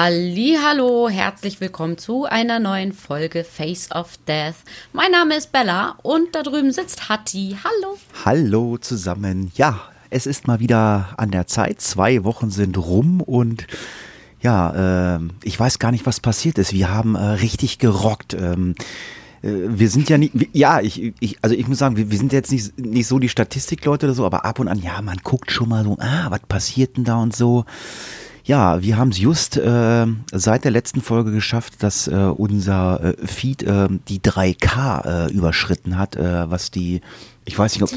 [0.00, 4.54] Hallo, herzlich willkommen zu einer neuen Folge Face of Death.
[4.92, 7.56] Mein Name ist Bella und da drüben sitzt Hatti.
[7.64, 7.98] Hallo.
[8.24, 9.50] Hallo zusammen.
[9.56, 11.80] Ja, es ist mal wieder an der Zeit.
[11.80, 13.66] Zwei Wochen sind rum und
[14.40, 16.72] ja, äh, ich weiß gar nicht, was passiert ist.
[16.72, 18.34] Wir haben äh, richtig gerockt.
[18.34, 18.76] Ähm,
[19.42, 22.32] äh, wir sind ja nicht, ja, ich, ich, also ich muss sagen, wir, wir sind
[22.32, 25.50] jetzt nicht, nicht so die Statistikleute oder so, aber ab und an, ja, man guckt
[25.50, 27.64] schon mal so, ah, was passiert denn da und so.
[28.48, 33.26] Ja, wir haben es just äh, seit der letzten Folge geschafft, dass äh, unser äh,
[33.26, 37.02] Feed äh, die 3K äh, überschritten hat, äh, was die,
[37.44, 37.90] ich weiß nicht, ob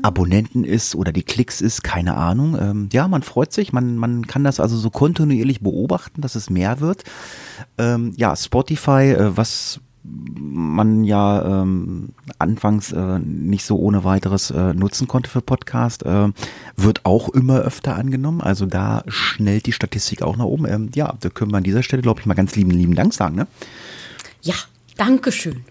[0.00, 2.56] Abonnenten ist oder die Klicks ist, keine Ahnung.
[2.58, 6.48] Ähm, ja, man freut sich, man, man kann das also so kontinuierlich beobachten, dass es
[6.48, 7.04] mehr wird.
[7.76, 14.74] Ähm, ja, Spotify, äh, was man ja ähm, anfangs äh, nicht so ohne weiteres äh,
[14.74, 16.28] nutzen konnte für Podcast, äh,
[16.76, 18.40] wird auch immer öfter angenommen.
[18.40, 20.66] Also da schnellt die Statistik auch nach oben.
[20.66, 23.14] Ähm, ja, da können wir an dieser Stelle, glaube ich, mal ganz lieben, lieben Dank
[23.14, 23.36] sagen.
[23.36, 23.46] Ne?
[24.42, 24.54] Ja,
[24.96, 25.64] Dankeschön.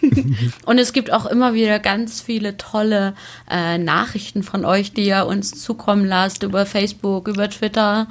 [0.66, 3.14] und es gibt auch immer wieder ganz viele tolle
[3.50, 8.08] äh, Nachrichten von euch, die ihr uns zukommen lasst über Facebook, über Twitter,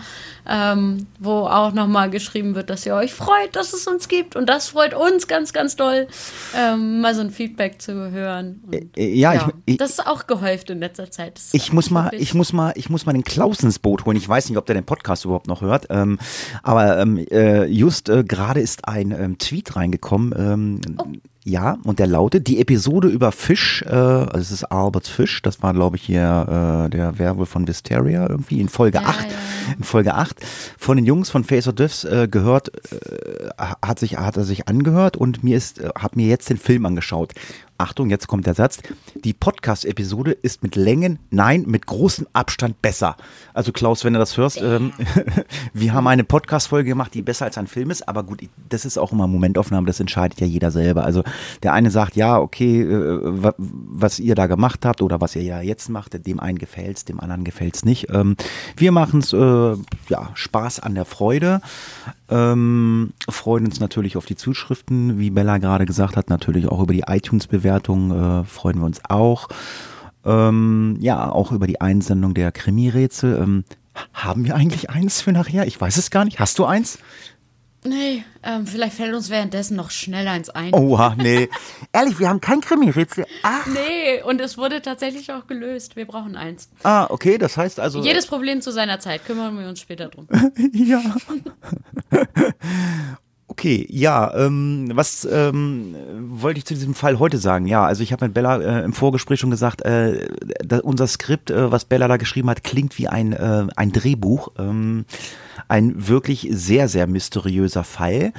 [0.47, 4.35] ähm, wo auch nochmal geschrieben wird, dass ihr euch freut, dass es uns gibt.
[4.35, 6.07] Und das freut uns ganz, ganz doll,
[6.55, 8.61] ähm, mal so ein Feedback zu hören.
[8.65, 11.41] Und, äh, äh, ja, ja ich, ich, das ist auch gehäuft in letzter Zeit.
[11.53, 14.17] Ich muss mal, ich muss mal, ich muss mal den Klaus ins Boot holen.
[14.17, 15.87] Ich weiß nicht, ob der den Podcast überhaupt noch hört.
[15.89, 16.19] Ähm,
[16.63, 20.33] aber ähm, äh, just äh, gerade ist ein ähm, Tweet reingekommen.
[20.37, 21.05] Ähm, oh
[21.47, 25.61] ja, und der lautet, die Episode über Fisch, äh, also es ist Albert Fisch, das
[25.61, 29.73] war glaube ich hier äh, der Werwolf von Wisteria irgendwie in Folge ja, 8, ja.
[29.77, 30.43] in Folge 8
[30.75, 34.67] von den Jungs von Face of Diffs äh, gehört, äh, hat sich hat er sich
[34.67, 37.33] angehört und mir ist äh, hab mir jetzt den Film angeschaut
[37.77, 38.79] Achtung, jetzt kommt der Satz,
[39.15, 43.17] die Podcast-Episode ist mit Längen, nein, mit großem Abstand besser.
[43.53, 44.93] Also Klaus, wenn du das hörst, ähm,
[45.73, 48.97] wir haben eine Podcast-Folge gemacht, die besser als ein Film ist, aber gut, das ist
[48.97, 51.03] auch immer Momentaufnahme, das entscheidet ja jeder selber.
[51.03, 51.23] Also
[51.63, 55.59] der eine sagt, ja, okay, äh, was ihr da gemacht habt oder was ihr ja
[55.59, 58.07] jetzt macht, dem einen gefällt's, dem anderen gefällt's nicht.
[58.09, 58.37] Ähm,
[58.77, 59.37] wir machen's, äh,
[60.07, 61.59] ja, Spaß an der Freude.
[62.29, 66.93] Ähm, freuen uns natürlich auf die Zuschriften, wie Bella gerade gesagt hat, natürlich auch über
[66.93, 69.47] die iTunes-Bewertung äh, freuen wir uns auch.
[70.25, 73.37] Ähm, ja, auch über die Einsendung der Krimi-Rätsel.
[73.37, 73.63] Ähm,
[74.13, 75.67] haben wir eigentlich eins für nachher?
[75.67, 76.39] Ich weiß es gar nicht.
[76.39, 76.97] Hast du eins?
[77.85, 80.73] Nee, ähm, vielleicht fällt uns währenddessen noch schnell eins ein.
[80.73, 81.49] Oha, nee.
[81.93, 83.25] Ehrlich, wir haben kein Krimi-Rätsel.
[83.43, 83.67] Ach.
[83.67, 85.95] Nee, und es wurde tatsächlich auch gelöst.
[85.95, 86.69] Wir brauchen eins.
[86.81, 88.01] Ah, okay, das heißt also.
[88.01, 89.23] Jedes Problem zu seiner Zeit.
[89.25, 90.27] Kümmern wir uns später drum.
[90.73, 91.01] ja.
[93.57, 95.95] Okay, ja, ähm, was ähm,
[96.27, 97.67] wollte ich zu diesem Fall heute sagen?
[97.67, 100.27] Ja, also ich habe mit Bella äh, im Vorgespräch schon gesagt, äh,
[100.61, 104.49] da, unser Skript, äh, was Bella da geschrieben hat, klingt wie ein, äh, ein Drehbuch.
[104.59, 105.05] Ähm,
[105.69, 108.33] ein wirklich sehr, sehr mysteriöser Fall,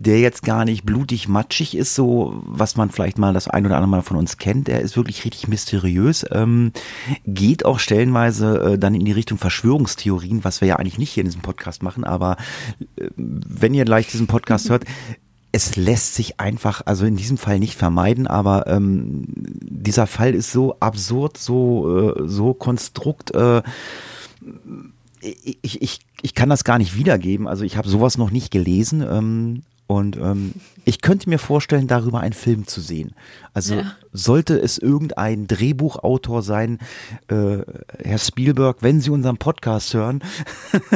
[0.00, 3.74] der jetzt gar nicht blutig matschig ist, so was man vielleicht mal das ein oder
[3.74, 4.68] andere Mal von uns kennt.
[4.68, 6.72] Der ist wirklich richtig mysteriös, ähm,
[7.26, 11.22] geht auch stellenweise äh, dann in die Richtung Verschwörungstheorien, was wir ja eigentlich nicht hier
[11.22, 12.36] in diesem Podcast machen, aber
[12.96, 14.84] äh, wenn ihr gleich diesen Podcast hört,
[15.50, 20.52] es lässt sich einfach, also in diesem Fall nicht vermeiden, aber ähm, dieser Fall ist
[20.52, 23.62] so absurd, so, äh, so konstrukt, äh,
[25.20, 27.48] ich, ich, ich kann das gar nicht wiedergeben.
[27.48, 29.02] Also ich habe sowas noch nicht gelesen.
[29.02, 30.52] Ähm, und ähm,
[30.84, 33.14] ich könnte mir vorstellen, darüber einen Film zu sehen.
[33.54, 33.96] Also ja.
[34.12, 36.78] sollte es irgendein Drehbuchautor sein,
[37.28, 37.58] äh,
[38.04, 40.22] Herr Spielberg, wenn Sie unseren Podcast hören.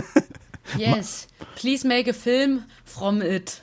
[0.77, 1.27] yes,
[1.57, 3.63] please make a film from it.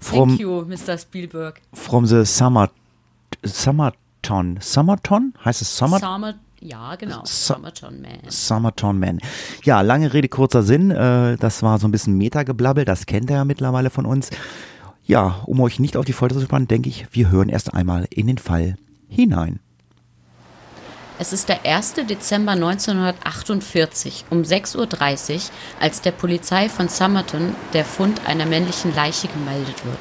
[0.00, 0.96] From, Thank you, Mr.
[0.96, 1.60] Spielberg.
[1.74, 2.70] From the Summer,
[3.44, 4.58] Summerton.
[4.62, 5.34] Summerton?
[5.44, 5.98] Heißt es Summer?
[5.98, 7.22] Summer ja, genau.
[7.24, 8.20] Summerton Man.
[8.28, 9.18] Summerton Man.
[9.64, 10.90] Ja, lange Rede, kurzer Sinn.
[10.90, 12.84] Äh, das war so ein bisschen Meta-Geblabbel.
[12.84, 14.30] Das kennt ihr ja mittlerweile von uns.
[15.10, 18.06] Ja, um euch nicht auf die Folter zu spannen, denke ich, wir hören erst einmal
[18.10, 18.76] in den Fall
[19.08, 19.58] hinein.
[21.18, 21.94] Es ist der 1.
[22.08, 25.40] Dezember 1948 um 6.30 Uhr,
[25.80, 29.98] als der Polizei von Summerton der Fund einer männlichen Leiche gemeldet wird.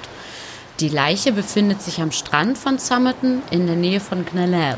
[0.79, 4.77] Die Leiche befindet sich am Strand von Summerton in der Nähe von Glenelg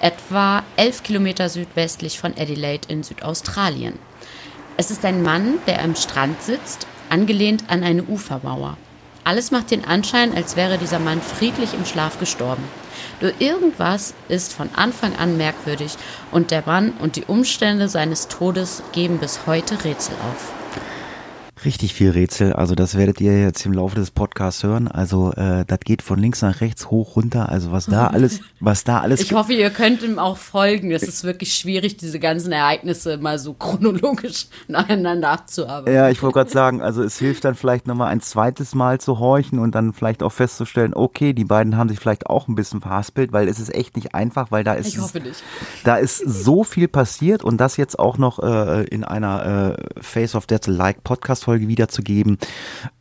[0.00, 3.94] etwa elf Kilometer südwestlich von Adelaide in Südaustralien.
[4.76, 8.76] Es ist ein Mann, der am Strand sitzt angelehnt an eine Ufermauer.
[9.26, 12.62] Alles macht den Anschein, als wäre dieser Mann friedlich im Schlaf gestorben.
[13.20, 15.96] Nur irgendwas ist von Anfang an merkwürdig
[16.30, 20.55] und der Mann und die Umstände seines Todes geben bis heute Rätsel auf
[21.64, 22.52] richtig viel Rätsel.
[22.52, 24.88] Also das werdet ihr jetzt im Laufe des Podcasts hören.
[24.88, 27.48] Also äh, das geht von links nach rechts, hoch, runter.
[27.48, 29.20] Also was da alles, was da alles.
[29.20, 30.90] Ich hoffe, ihr könnt ihm auch folgen.
[30.92, 35.94] Es ist wirklich schwierig, diese ganzen Ereignisse mal so chronologisch nacheinander abzuarbeiten.
[35.94, 39.18] Ja, ich wollte gerade sagen, also es hilft dann vielleicht nochmal ein zweites Mal zu
[39.18, 42.80] horchen und dann vielleicht auch festzustellen, okay, die beiden haben sich vielleicht auch ein bisschen
[42.80, 44.88] verhaspelt, weil es ist echt nicht einfach, weil da ist.
[44.88, 45.42] Ich hoffe nicht.
[45.84, 50.34] Da ist so viel passiert und das jetzt auch noch äh, in einer äh, Face
[50.34, 52.38] of Death-like Podcast-Folge Folge wiederzugeben.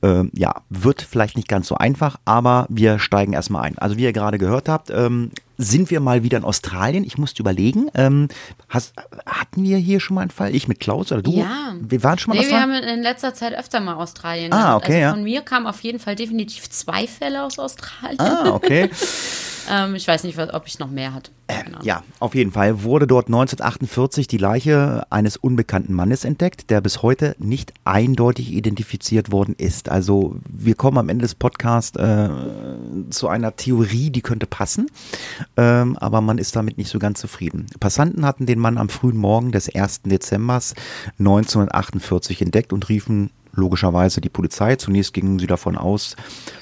[0.04, 3.78] Ähm, ja, wird vielleicht nicht ganz so einfach, aber wir steigen erstmal ein.
[3.80, 7.04] Also wie ihr gerade gehört habt, ähm, sind wir mal wieder in Australien.
[7.04, 8.28] Ich musste überlegen, ähm,
[8.70, 8.94] hast,
[9.26, 10.54] hatten wir hier schon mal einen Fall?
[10.54, 11.32] Ich mit Klaus oder du?
[11.32, 11.74] Ja.
[11.80, 14.54] Wir waren schon mal nee, wir haben in letzter Zeit öfter mal Australien.
[14.54, 15.06] Ah, okay.
[15.06, 15.40] Also von ja.
[15.40, 18.20] mir kamen auf jeden Fall definitiv zwei Fälle aus Australien.
[18.20, 18.92] Ah, okay.
[19.70, 21.32] ähm, ich weiß nicht, ob ich noch mehr hatte.
[21.48, 26.82] Äh, ja, auf jeden Fall wurde dort 1948 die Leiche eines unbekannten Mannes entdeckt, der
[26.82, 29.90] bis heute nicht eindeutig identifiziert worden ist.
[29.90, 32.30] Also wir kommen am Ende des Podcasts äh,
[33.12, 34.88] zu einer Theorie, die könnte passen,
[35.58, 37.68] ähm, aber man ist damit nicht so ganz zufrieden.
[37.80, 40.02] Passanten hatten den Mann am frühen Morgen des 1.
[40.04, 40.62] Dezember
[41.20, 44.76] 1948 entdeckt und riefen logischerweise die Polizei.
[44.76, 46.16] Zunächst gingen sie davon aus,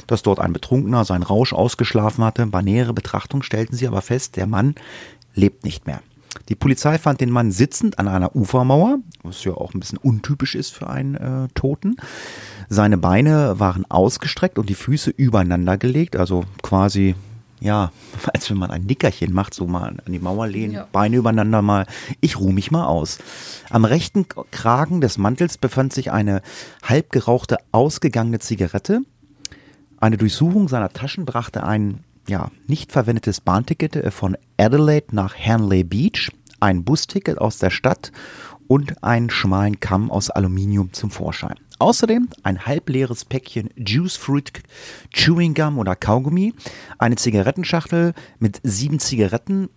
[0.07, 2.45] dass dort ein Betrunkener seinen Rausch ausgeschlafen hatte.
[2.47, 4.75] Bei näherer Betrachtung stellten sie aber fest, der Mann
[5.33, 6.01] lebt nicht mehr.
[6.49, 10.55] Die Polizei fand den Mann sitzend an einer Ufermauer, was ja auch ein bisschen untypisch
[10.55, 11.95] ist für einen äh, Toten.
[12.69, 17.15] Seine Beine waren ausgestreckt und die Füße übereinander gelegt, also quasi
[17.63, 17.91] ja,
[18.33, 20.87] als wenn man ein Nickerchen macht, so mal an die Mauer lehnen, ja.
[20.91, 21.85] Beine übereinander mal.
[22.21, 23.19] Ich ruhe mich mal aus.
[23.69, 26.41] Am rechten Kragen des Mantels befand sich eine
[26.83, 29.01] halb gerauchte, ausgegangene Zigarette.
[29.99, 35.83] Eine Durchsuchung seiner Taschen brachte ein, ja, nicht verwendetes Bahnticket äh, von Adelaide nach Hanley
[35.83, 38.11] Beach, ein Busticket aus der Stadt
[38.67, 41.55] und einen schmalen Kamm aus Aluminium zum Vorschein.
[41.83, 44.53] Außerdem ein halbleeres Päckchen Juice Fruit
[45.11, 46.53] Chewing Gum oder Kaugummi,
[46.97, 49.67] eine Zigarettenschachtel mit sieben Zigaretten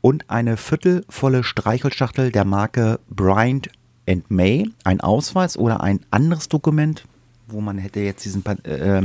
[0.00, 3.68] und eine viertelvolle Streichelschachtel der Marke Bryant
[4.08, 7.04] and May, ein Ausweis oder ein anderes Dokument,
[7.46, 9.02] wo man hätte jetzt diesen äh,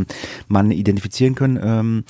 [0.47, 2.03] Mann identifizieren können, ähm,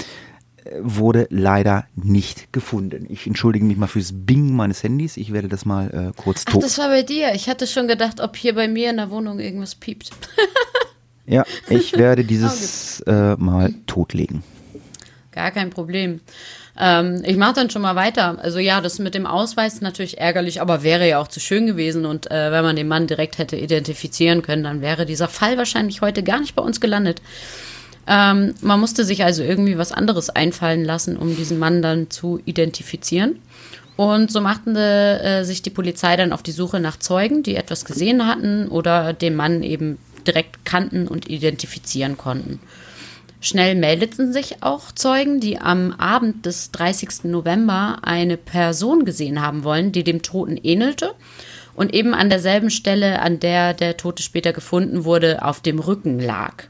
[0.82, 3.06] wurde leider nicht gefunden.
[3.10, 5.18] Ich entschuldige mich mal fürs Bing meines Handys.
[5.18, 6.56] Ich werde das mal äh, kurz tot.
[6.58, 7.34] Ach, das war bei dir.
[7.34, 10.12] Ich hatte schon gedacht, ob hier bei mir in der Wohnung irgendwas piept.
[11.26, 14.44] ja, ich werde dieses äh, mal totlegen.
[15.32, 16.20] Gar kein Problem.
[16.80, 18.38] Ähm, ich mache dann schon mal weiter.
[18.42, 21.66] Also ja, das mit dem Ausweis ist natürlich ärgerlich, aber wäre ja auch zu schön
[21.66, 22.06] gewesen.
[22.06, 26.02] Und äh, wenn man den Mann direkt hätte identifizieren können, dann wäre dieser Fall wahrscheinlich
[26.02, 27.22] heute gar nicht bei uns gelandet.
[28.10, 32.42] Ähm, man musste sich also irgendwie was anderes einfallen lassen, um diesen Mann dann zu
[32.44, 33.40] identifizieren.
[33.98, 37.86] Und so machten äh, sich die Polizei dann auf die Suche nach Zeugen, die etwas
[37.86, 42.60] gesehen hatten oder den Mann eben direkt kannten und identifizieren konnten.
[43.42, 47.26] Schnell meldeten sich auch Zeugen, die am Abend des 30.
[47.26, 51.14] November eine Person gesehen haben wollen, die dem Toten ähnelte
[51.76, 56.20] und eben an derselben Stelle, an der der Tote später gefunden wurde, auf dem Rücken
[56.20, 56.66] lag.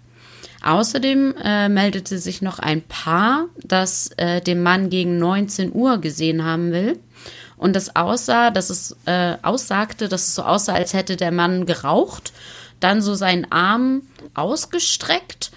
[0.62, 6.44] Außerdem äh, meldete sich noch ein Paar, das äh, den Mann gegen 19 Uhr gesehen
[6.44, 7.00] haben will.
[7.56, 11.66] Und das aussah, dass es äh, aussagte, dass es so aussah, als hätte der Mann
[11.66, 12.34] geraucht,
[12.80, 15.52] dann so seinen Arm ausgestreckt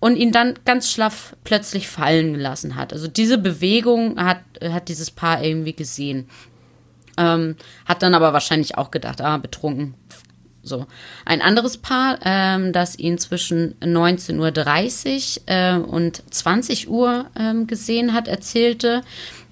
[0.00, 2.92] und ihn dann ganz schlaff plötzlich fallen gelassen hat.
[2.92, 6.28] Also diese Bewegung hat, hat dieses Paar irgendwie gesehen.
[7.18, 9.94] Ähm, hat dann aber wahrscheinlich auch gedacht, ah, betrunken,
[10.66, 10.86] so.
[11.24, 18.12] Ein anderes Paar, ähm, das ihn zwischen 19.30 Uhr äh, und 20 Uhr ähm, gesehen
[18.12, 19.02] hat, erzählte,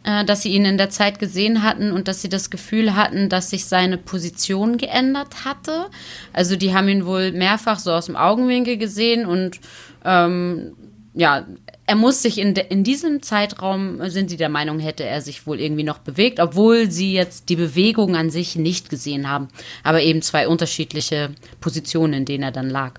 [0.04, 3.28] äh, dass sie ihn in der Zeit gesehen hatten und dass sie das Gefühl hatten,
[3.28, 5.87] dass sich seine Position geändert hatte.
[6.33, 9.61] Also die haben ihn wohl mehrfach so aus dem Augenwinkel gesehen und
[10.04, 10.76] ähm,
[11.14, 11.47] ja,
[11.87, 15.47] er muss sich in, de, in diesem Zeitraum, sind sie der Meinung, hätte er sich
[15.47, 19.49] wohl irgendwie noch bewegt, obwohl sie jetzt die Bewegung an sich nicht gesehen haben,
[19.83, 21.30] aber eben zwei unterschiedliche
[21.61, 22.94] Positionen, in denen er dann lag.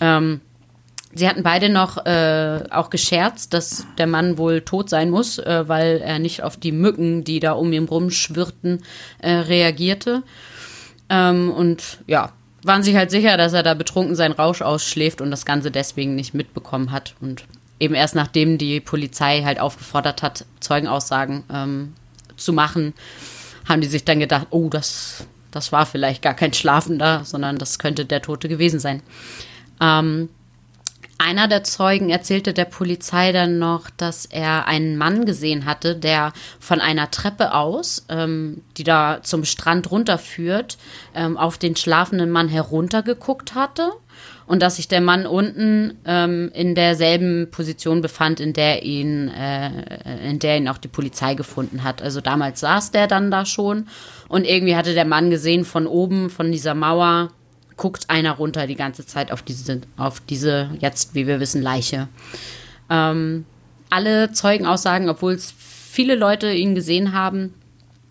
[0.00, 0.40] Ähm,
[1.12, 5.68] sie hatten beide noch äh, auch gescherzt, dass der Mann wohl tot sein muss, äh,
[5.68, 8.82] weil er nicht auf die Mücken, die da um ihn rumschwirrten,
[9.18, 10.22] äh, reagierte.
[11.10, 12.32] Ähm, und ja,
[12.66, 16.14] waren sich halt sicher, dass er da betrunken seinen Rausch ausschläft und das Ganze deswegen
[16.14, 17.14] nicht mitbekommen hat.
[17.20, 17.44] Und
[17.80, 21.94] eben erst nachdem die Polizei halt aufgefordert hat, Zeugenaussagen ähm,
[22.36, 22.94] zu machen,
[23.68, 27.78] haben die sich dann gedacht, oh, das, das war vielleicht gar kein Schlafender, sondern das
[27.78, 29.02] könnte der Tote gewesen sein.
[29.80, 30.28] Ähm,
[31.18, 36.32] einer der Zeugen erzählte der Polizei dann noch, dass er einen Mann gesehen hatte, der
[36.58, 40.76] von einer Treppe aus, ähm, die da zum Strand runterführt,
[41.14, 43.92] ähm, auf den schlafenden Mann heruntergeguckt hatte
[44.46, 50.28] und dass sich der Mann unten ähm, in derselben Position befand, in der ihn, äh,
[50.28, 52.02] in der ihn auch die Polizei gefunden hat.
[52.02, 53.88] Also damals saß der dann da schon
[54.28, 57.30] und irgendwie hatte der Mann gesehen von oben, von dieser Mauer,
[57.76, 62.08] guckt einer runter die ganze Zeit auf diese, auf diese jetzt, wie wir wissen, Leiche.
[62.90, 63.44] Ähm,
[63.90, 67.54] alle Zeugenaussagen, obwohl es viele Leute ihn gesehen haben,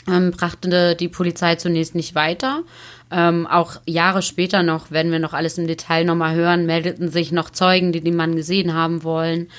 [0.08, 2.64] ähm, brachte die Polizei zunächst nicht weiter.
[3.12, 7.32] Ähm, auch Jahre später noch, werden wir noch alles im Detail nochmal hören, meldeten sich
[7.32, 9.50] noch Zeugen, die den Mann gesehen haben wollen.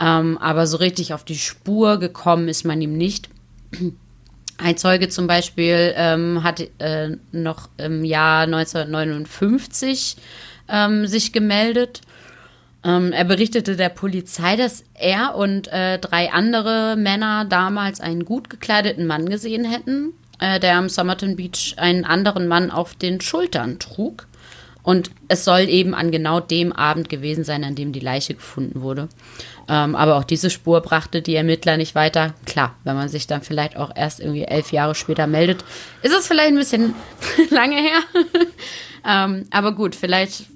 [0.00, 3.28] Ähm, aber so richtig auf die Spur gekommen ist man ihm nicht.
[4.62, 10.16] Ein Zeuge zum Beispiel ähm, hat äh, noch im Jahr 1959
[10.68, 12.00] ähm, sich gemeldet.
[12.84, 18.50] Ähm, er berichtete der Polizei, dass er und äh, drei andere Männer damals einen gut
[18.50, 23.80] gekleideten Mann gesehen hätten, äh, der am Somerton Beach einen anderen Mann auf den Schultern
[23.80, 24.28] trug.
[24.84, 28.82] Und es soll eben an genau dem Abend gewesen sein, an dem die Leiche gefunden
[28.82, 29.08] wurde.
[29.68, 32.34] Ähm, aber auch diese Spur brachte die Ermittler nicht weiter.
[32.46, 35.64] Klar, wenn man sich dann vielleicht auch erst irgendwie elf Jahre später meldet,
[36.02, 36.94] ist es vielleicht ein bisschen
[37.50, 38.00] lange her.
[39.06, 40.46] ähm, aber gut, vielleicht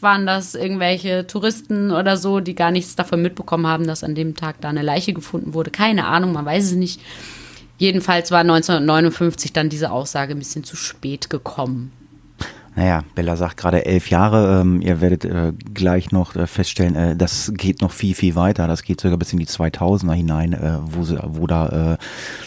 [0.00, 4.36] waren das irgendwelche Touristen oder so, die gar nichts davon mitbekommen haben, dass an dem
[4.36, 5.70] Tag da eine Leiche gefunden wurde.
[5.70, 7.00] Keine Ahnung, man weiß es nicht.
[7.78, 11.92] Jedenfalls war 1959 dann diese Aussage ein bisschen zu spät gekommen.
[12.78, 14.60] Naja, Bella sagt gerade elf Jahre.
[14.60, 18.68] Ähm, ihr werdet äh, gleich noch äh, feststellen, äh, das geht noch viel, viel weiter.
[18.68, 21.96] Das geht sogar bis in die 2000er hinein, äh, wo, wo da äh,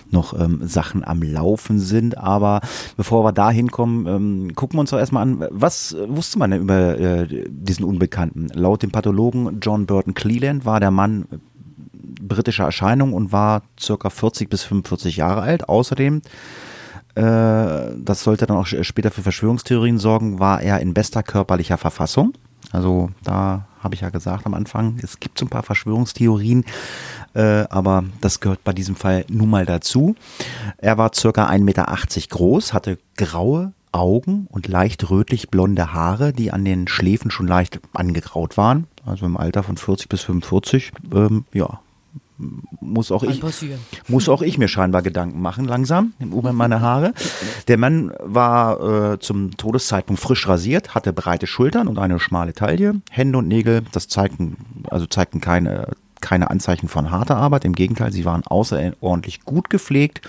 [0.09, 2.17] noch ähm, Sachen am Laufen sind.
[2.17, 2.61] Aber
[2.95, 6.61] bevor wir da hinkommen, ähm, gucken wir uns doch erstmal an, was wusste man denn
[6.61, 8.47] über äh, diesen Unbekannten?
[8.53, 11.25] Laut dem Pathologen John Burton Cleland war der Mann
[12.21, 15.67] britischer Erscheinung und war circa 40 bis 45 Jahre alt.
[15.67, 16.21] Außerdem
[17.15, 22.33] das sollte dann auch später für Verschwörungstheorien sorgen, war er in bester körperlicher Verfassung.
[22.71, 26.65] Also da habe ich ja gesagt am Anfang, es gibt so ein paar Verschwörungstheorien,
[27.33, 30.15] äh, aber das gehört bei diesem Fall nun mal dazu.
[30.77, 31.85] Er war circa 1,80 Meter
[32.29, 37.79] groß, hatte graue Augen und leicht rötlich blonde Haare, die an den Schläfen schon leicht
[37.93, 38.87] angegraut waren.
[39.05, 41.81] Also im Alter von 40 bis 45, ähm, ja,
[42.79, 43.41] muss auch ich
[44.07, 47.13] muss auch ich mir scheinbar Gedanken machen langsam über meine Haare.
[47.67, 53.01] Der Mann war äh, zum Todeszeitpunkt frisch rasiert, hatte breite Schultern und eine schmale Taille,
[53.09, 54.57] Hände und Nägel, das zeigten
[54.89, 55.87] also zeigten keine
[56.21, 60.21] keine Anzeichen von harter Arbeit, im Gegenteil, sie waren außerordentlich gut gepflegt.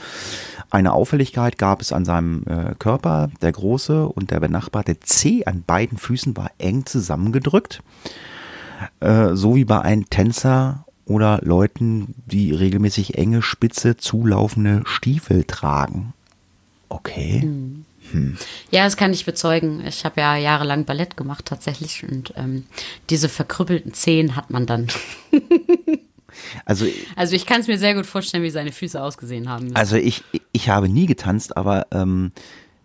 [0.71, 5.63] Eine Auffälligkeit gab es an seinem äh, Körper, der große und der benachbarte Zeh an
[5.67, 7.83] beiden Füßen war eng zusammengedrückt,
[9.01, 16.13] äh, so wie bei einem Tänzer oder Leuten, die regelmäßig enge, spitze, zulaufende Stiefel tragen.
[16.89, 17.43] Okay.
[17.43, 17.85] Hm.
[18.11, 18.37] Hm.
[18.71, 19.85] Ja, das kann ich bezeugen.
[19.87, 22.67] Ich habe ja jahrelang Ballett gemacht tatsächlich und ähm,
[23.11, 24.89] diese verkrüppelten Zehen hat man dann.
[26.65, 29.65] also, also ich kann es mir sehr gut vorstellen, wie seine Füße ausgesehen haben.
[29.65, 29.77] Müssen.
[29.77, 32.33] Also ich, ich habe nie getanzt, aber ähm,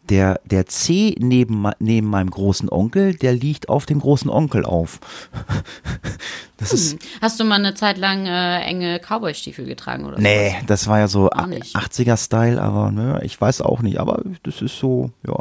[0.09, 4.99] der, der C neben, neben meinem großen Onkel, der liegt auf dem großen Onkel auf.
[6.59, 6.75] Das hm.
[6.75, 10.63] ist Hast du mal eine Zeit lang äh, enge Cowboy-Stiefel getragen oder Nee, sowas?
[10.65, 15.11] das war ja so 80er-Style, aber ne, ich weiß auch nicht, aber das ist so,
[15.27, 15.35] ja.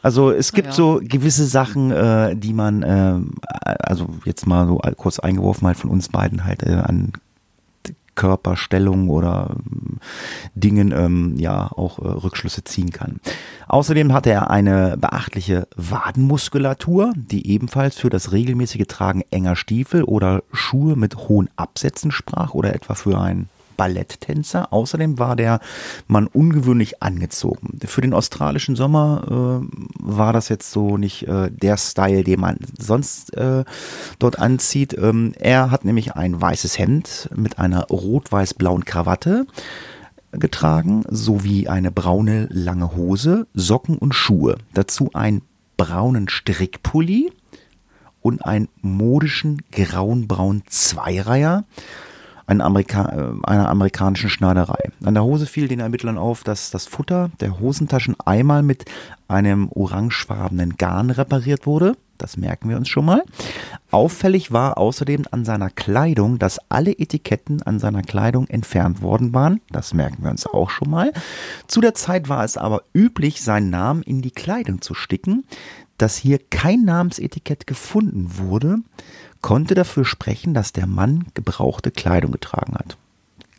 [0.00, 0.72] Also es gibt ja.
[0.72, 3.18] so gewisse Sachen, äh, die man, äh,
[3.82, 7.12] also jetzt mal so kurz eingeworfen halt von uns beiden halt äh, an
[8.20, 9.98] Körperstellung oder ähm,
[10.54, 13.18] Dingen ähm, ja auch äh, Rückschlüsse ziehen kann.
[13.66, 20.42] Außerdem hatte er eine beachtliche Wadenmuskulatur, die ebenfalls für das regelmäßige Tragen enger Stiefel oder
[20.52, 23.48] Schuhe mit hohen Absätzen sprach oder etwa für ein
[23.80, 24.74] Balletttänzer.
[24.74, 25.58] Außerdem war der
[26.06, 27.78] Mann ungewöhnlich angezogen.
[27.86, 29.66] Für den australischen Sommer äh,
[29.98, 33.64] war das jetzt so nicht äh, der Style, den man sonst äh,
[34.18, 34.92] dort anzieht.
[34.98, 39.46] Ähm, er hat nämlich ein weißes Hemd mit einer rot-weiß-blauen Krawatte
[40.32, 44.58] getragen, sowie eine braune lange Hose, Socken und Schuhe.
[44.74, 45.40] Dazu einen
[45.78, 47.32] braunen Strickpulli
[48.20, 51.64] und einen modischen grauen-braunen Zweireiher
[52.50, 54.90] einer, Amerika äh, einer amerikanischen Schneiderei.
[55.04, 58.84] An der Hose fiel den Ermittlern auf, dass das Futter der Hosentaschen einmal mit
[59.28, 61.96] einem orangefarbenen Garn repariert wurde.
[62.18, 63.22] das merken wir uns schon mal.
[63.90, 69.62] Auffällig war außerdem an seiner Kleidung, dass alle Etiketten an seiner Kleidung entfernt worden waren.
[69.70, 71.12] Das merken wir uns auch schon mal.
[71.66, 75.44] Zu der Zeit war es aber üblich, seinen Namen in die Kleidung zu sticken.
[75.96, 78.78] Dass hier kein Namensetikett gefunden wurde,
[79.40, 82.96] konnte dafür sprechen, dass der Mann gebrauchte Kleidung getragen hat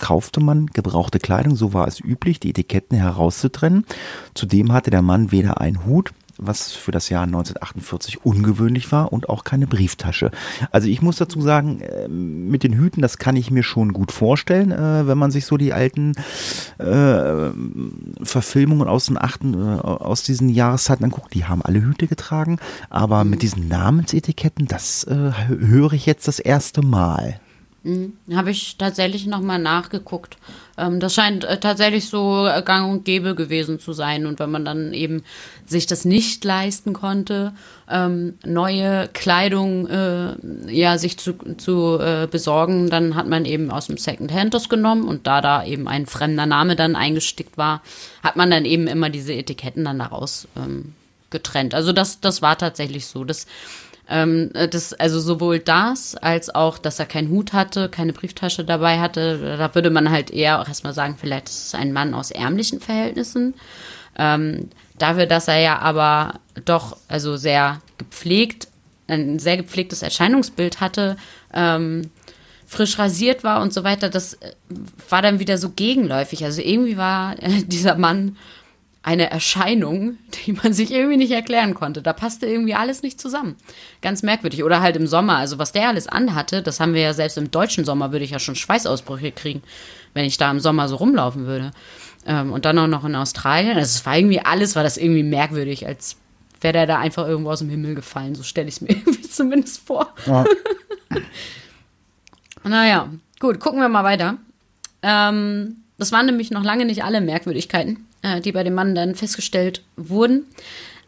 [0.01, 3.85] kaufte man gebrauchte Kleidung, so war es üblich, die Etiketten herauszutrennen.
[4.33, 9.29] Zudem hatte der Mann weder einen Hut was für das Jahr 1948 ungewöhnlich war und
[9.29, 10.31] auch keine Brieftasche.
[10.71, 14.11] Also ich muss dazu sagen, äh, mit den Hüten, das kann ich mir schon gut
[14.11, 16.13] vorstellen, äh, wenn man sich so die alten
[16.79, 17.51] äh,
[18.23, 21.33] Verfilmungen aus den achten, aus diesen Jahreszeiten anguckt.
[21.33, 22.57] Die haben alle Hüte getragen,
[22.89, 27.39] aber mit diesen Namensetiketten, das höre ich jetzt das erste Mal.
[27.83, 28.13] Mhm.
[28.35, 30.37] Habe ich tatsächlich nochmal nachgeguckt.
[30.77, 34.27] Ähm, das scheint äh, tatsächlich so äh, gang und gäbe gewesen zu sein.
[34.27, 35.23] Und wenn man dann eben
[35.65, 37.53] sich das nicht leisten konnte,
[37.89, 40.35] ähm, neue Kleidung äh,
[40.71, 45.07] ja, sich zu, zu besorgen, dann hat man eben aus dem Secondhand das genommen.
[45.07, 47.81] Und da da eben ein fremder Name dann eingestickt war,
[48.21, 50.93] hat man dann eben immer diese Etiketten dann daraus ähm,
[51.31, 51.73] getrennt.
[51.73, 53.23] Also das, das war tatsächlich so.
[53.23, 53.47] Das
[54.11, 58.65] ähm, äh, das, also sowohl das als auch, dass er keinen Hut hatte, keine Brieftasche
[58.65, 59.57] dabei hatte.
[59.57, 62.81] Da würde man halt eher auch erstmal sagen, vielleicht ist es ein Mann aus ärmlichen
[62.81, 63.53] Verhältnissen.
[64.17, 68.67] Ähm, dafür, dass er ja aber doch also sehr gepflegt,
[69.07, 71.15] ein sehr gepflegtes Erscheinungsbild hatte,
[71.53, 72.11] ähm,
[72.67, 74.51] frisch rasiert war und so weiter, das äh,
[75.09, 76.43] war dann wieder so gegenläufig.
[76.43, 78.35] Also irgendwie war dieser Mann
[79.03, 82.01] eine Erscheinung, die man sich irgendwie nicht erklären konnte.
[82.01, 83.55] Da passte irgendwie alles nicht zusammen.
[84.01, 84.63] Ganz merkwürdig.
[84.63, 85.37] Oder halt im Sommer.
[85.37, 88.31] Also was der alles anhatte, das haben wir ja selbst im deutschen Sommer, würde ich
[88.31, 89.63] ja schon Schweißausbrüche kriegen,
[90.13, 91.71] wenn ich da im Sommer so rumlaufen würde.
[92.27, 93.75] Ähm, und dann auch noch in Australien.
[93.75, 96.17] Also es war irgendwie alles, war das irgendwie merkwürdig, als
[96.59, 98.35] wäre der da einfach irgendwo aus dem Himmel gefallen.
[98.35, 100.13] So stelle ich es mir irgendwie zumindest vor.
[100.27, 100.45] Ja.
[102.63, 104.37] naja, gut, gucken wir mal weiter.
[105.01, 109.15] Ähm, das waren nämlich noch lange nicht alle Merkwürdigkeiten äh, die bei dem Mann dann
[109.15, 110.45] festgestellt wurden.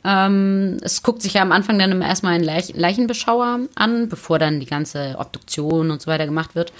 [0.05, 4.59] Ähm, es guckt sich ja am Anfang dann erstmal ein Leich Leichenbeschauer an, bevor dann
[4.59, 6.73] die ganze Obduktion und so weiter gemacht wird.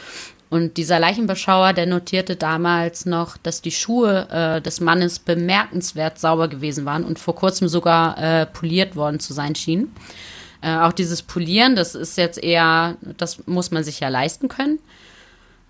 [0.49, 6.47] Und dieser Leichenbeschauer, der notierte damals noch, dass die Schuhe äh, des Mannes bemerkenswert sauber
[6.47, 9.95] gewesen waren und vor kurzem sogar äh, poliert worden zu sein schienen.
[10.62, 14.77] Äh, auch dieses Polieren, das ist jetzt eher, das muss man sich ja leisten können.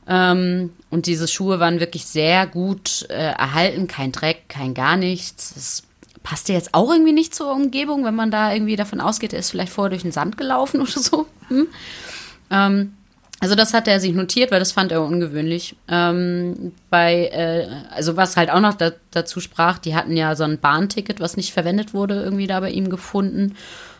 [0.07, 5.53] Ähm, und diese Schuhe waren wirklich sehr gut äh, erhalten, kein Dreck, kein gar nichts.
[5.53, 5.83] Das
[6.23, 9.51] passte jetzt auch irgendwie nicht zur Umgebung, wenn man da irgendwie davon ausgeht, er ist
[9.51, 11.27] vielleicht vorher durch den Sand gelaufen oder so.
[11.49, 11.67] Hm?
[12.49, 12.93] Ähm,
[13.39, 15.75] also das hat er sich notiert, weil das fand er ungewöhnlich.
[15.89, 20.45] Ähm, bei, äh, also was halt auch noch da, dazu sprach, die hatten ja so
[20.45, 23.55] ein Bahnticket, was nicht verwendet wurde, irgendwie da bei ihm gefunden.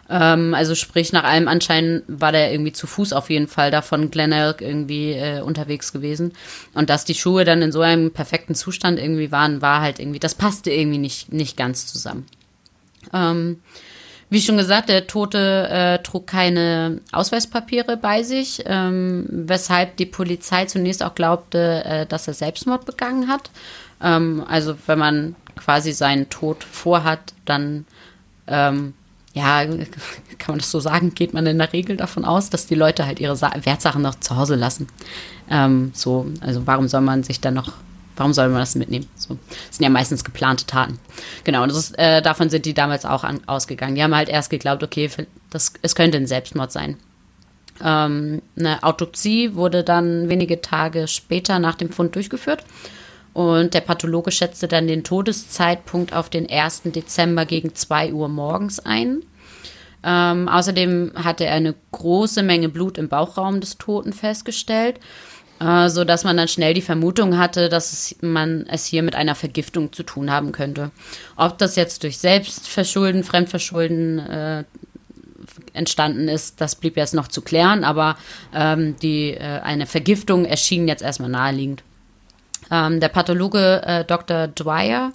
[0.10, 3.82] Ähm, also sprich, nach allem Anschein war der irgendwie zu Fuß auf jeden Fall da
[3.82, 6.34] von Glenelg irgendwie äh, unterwegs gewesen.
[6.74, 10.20] Und dass die Schuhe dann in so einem perfekten Zustand irgendwie waren, war halt irgendwie,
[10.20, 12.26] das passte irgendwie nicht, nicht ganz zusammen.
[13.14, 13.62] Ähm,
[14.30, 20.66] wie schon gesagt, der Tote äh, trug keine Ausweispapiere bei sich, ähm, weshalb die Polizei
[20.66, 23.52] zunächst auch glaubte, äh, dass er Selbstmord begangen hat.
[24.02, 27.86] Ähm, also wenn man quasi seinen Tod vorhat, dann
[28.48, 28.96] ähm,
[29.34, 32.76] ja, kann man das so sagen, geht man in der Regel davon aus, dass die
[32.76, 34.88] Leute halt ihre Sa Wertsachen noch zu Hause lassen.
[35.50, 37.74] Ähm, so, also warum soll man sich dann noch,
[38.16, 39.08] warum soll man das mitnehmen?
[39.16, 41.00] So, das sind ja meistens geplante Taten.
[41.44, 43.96] Genau, und ist, äh, davon sind die damals auch an, ausgegangen.
[43.96, 45.10] Die haben halt erst geglaubt, okay,
[45.50, 46.98] das, es könnte ein Selbstmord sein.
[47.84, 52.64] Ähm, eine Autopsie wurde dann wenige Tage später nach dem Fund durchgeführt.
[53.34, 56.84] Und der Pathologe schätzte dann den Todeszeitpunkt auf den 1.
[56.86, 59.24] Dezember gegen 2 Uhr morgens ein.
[60.04, 65.00] Ähm, außerdem hatte er eine große Menge Blut im Bauchraum des Toten festgestellt,
[65.60, 69.34] äh, sodass man dann schnell die Vermutung hatte, dass es, man es hier mit einer
[69.34, 70.92] Vergiftung zu tun haben könnte.
[71.38, 74.64] Ob das jetzt durch Selbstverschulden, Fremdverschulden äh,
[75.72, 78.18] entstanden ist, das blieb jetzt noch zu klären, aber
[78.54, 81.84] ähm, die, äh, eine Vergiftung erschien jetzt erstmal naheliegend.
[82.72, 84.48] Ähm, der Pathologe äh, Dr.
[84.48, 85.12] Dwyer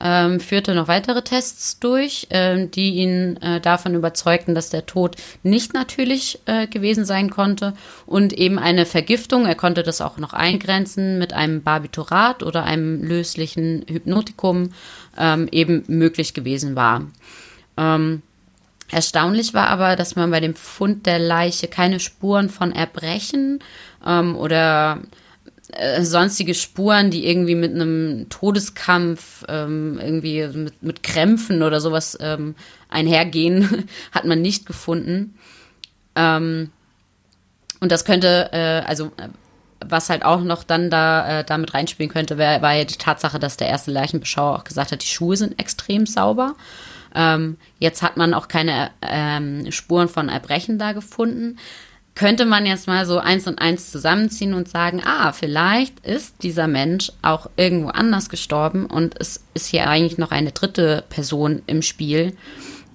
[0.00, 5.16] ähm, führte noch weitere Tests durch, ähm, die ihn äh, davon überzeugten, dass der Tod
[5.42, 7.72] nicht natürlich äh, gewesen sein konnte
[8.04, 13.02] und eben eine Vergiftung, er konnte das auch noch eingrenzen, mit einem Barbiturat oder einem
[13.02, 14.72] löslichen Hypnotikum
[15.16, 17.02] ähm, eben möglich gewesen war.
[17.78, 18.22] Ähm,
[18.90, 23.60] erstaunlich war aber, dass man bei dem Fund der Leiche keine Spuren von Erbrechen
[24.06, 25.00] ähm, oder
[25.72, 32.16] äh, sonstige Spuren, die irgendwie mit einem Todeskampf, ähm, irgendwie mit, mit Krämpfen oder sowas
[32.20, 32.54] ähm,
[32.88, 35.34] einhergehen, hat man nicht gefunden.
[36.14, 36.70] Ähm,
[37.80, 39.28] und das könnte, äh, also äh,
[39.84, 43.38] was halt auch noch dann da äh, damit reinspielen könnte, wär, war ja die Tatsache,
[43.38, 46.54] dass der erste Leichenbeschauer auch gesagt hat, die Schuhe sind extrem sauber.
[47.14, 51.58] Ähm, jetzt hat man auch keine ähm, Spuren von Erbrechen da gefunden.
[52.16, 56.66] Könnte man jetzt mal so eins und eins zusammenziehen und sagen, ah, vielleicht ist dieser
[56.66, 61.82] Mensch auch irgendwo anders gestorben und es ist hier eigentlich noch eine dritte Person im
[61.82, 62.34] Spiel,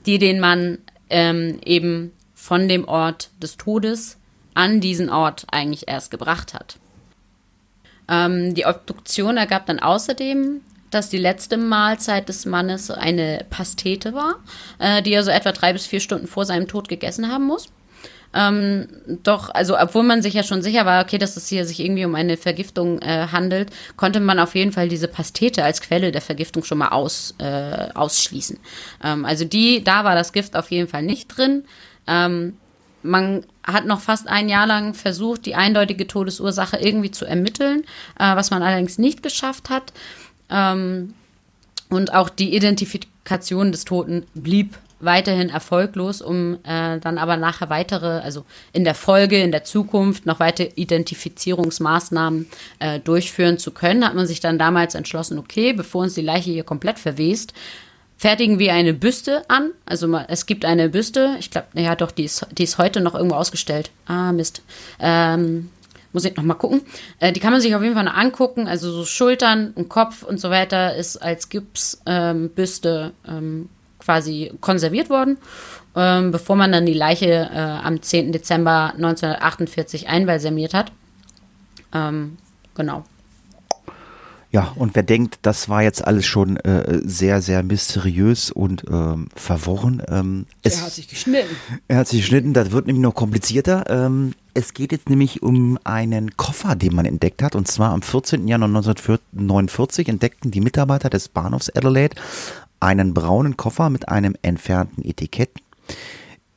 [0.07, 0.79] die den Mann
[1.11, 4.17] ähm, eben von dem Ort des Todes
[4.55, 6.77] an diesen Ort eigentlich erst gebracht hat.
[8.07, 14.37] Ähm, die Obduktion ergab dann außerdem, dass die letzte Mahlzeit des Mannes eine Pastete war,
[14.79, 17.69] äh, die er so etwa drei bis vier Stunden vor seinem Tod gegessen haben muss.
[18.33, 18.87] Ähm,
[19.23, 22.05] doch, also obwohl man sich ja schon sicher war, okay, dass es hier sich irgendwie
[22.05, 26.21] um eine Vergiftung äh, handelt, konnte man auf jeden Fall diese Pastete als Quelle der
[26.21, 28.57] Vergiftung schon mal aus, äh, ausschließen.
[29.03, 31.65] Ähm, also die, da war das Gift auf jeden Fall nicht drin.
[32.07, 32.53] Ähm,
[33.03, 37.83] man hat noch fast ein Jahr lang versucht, die eindeutige Todesursache irgendwie zu ermitteln,
[38.17, 39.91] äh, was man allerdings nicht geschafft hat.
[40.49, 41.13] Ähm,
[41.89, 48.19] und auch die Identifikation des Toten blieb weiterhin erfolglos, um äh, dann aber nachher weitere,
[48.19, 52.47] also in der Folge, in der Zukunft noch weitere Identifizierungsmaßnahmen
[52.79, 56.51] äh, durchführen zu können, hat man sich dann damals entschlossen, okay, bevor uns die Leiche
[56.51, 57.53] hier komplett verwest,
[58.17, 59.71] fertigen wir eine Büste an.
[59.85, 63.15] Also es gibt eine Büste, ich glaube, ja doch, die ist, die ist heute noch
[63.15, 63.89] irgendwo ausgestellt.
[64.05, 64.61] Ah, Mist.
[64.99, 65.69] Ähm,
[66.13, 66.81] muss ich noch mal gucken.
[67.19, 68.67] Äh, die kann man sich auf jeden Fall noch angucken.
[68.67, 73.69] Also so Schultern und Kopf und so weiter ist als Gipsbüste ähm, ähm,
[74.03, 75.37] quasi konserviert worden,
[75.95, 78.31] ähm, bevor man dann die Leiche äh, am 10.
[78.31, 80.91] Dezember 1948 einbalsamiert hat.
[81.93, 82.37] Ähm,
[82.75, 83.03] genau.
[84.51, 89.29] Ja, und wer denkt, das war jetzt alles schon äh, sehr, sehr mysteriös und ähm,
[89.33, 90.03] verworren.
[90.09, 91.55] Ähm, es, er hat sich geschnitten.
[91.87, 93.85] Er hat sich geschnitten, das wird nämlich noch komplizierter.
[93.87, 97.55] Ähm, es geht jetzt nämlich um einen Koffer, den man entdeckt hat.
[97.55, 98.45] Und zwar am 14.
[98.45, 102.17] Januar 1949 entdeckten die Mitarbeiter des Bahnhofs Adelaide
[102.81, 105.51] einen braunen Koffer mit einem entfernten Etikett.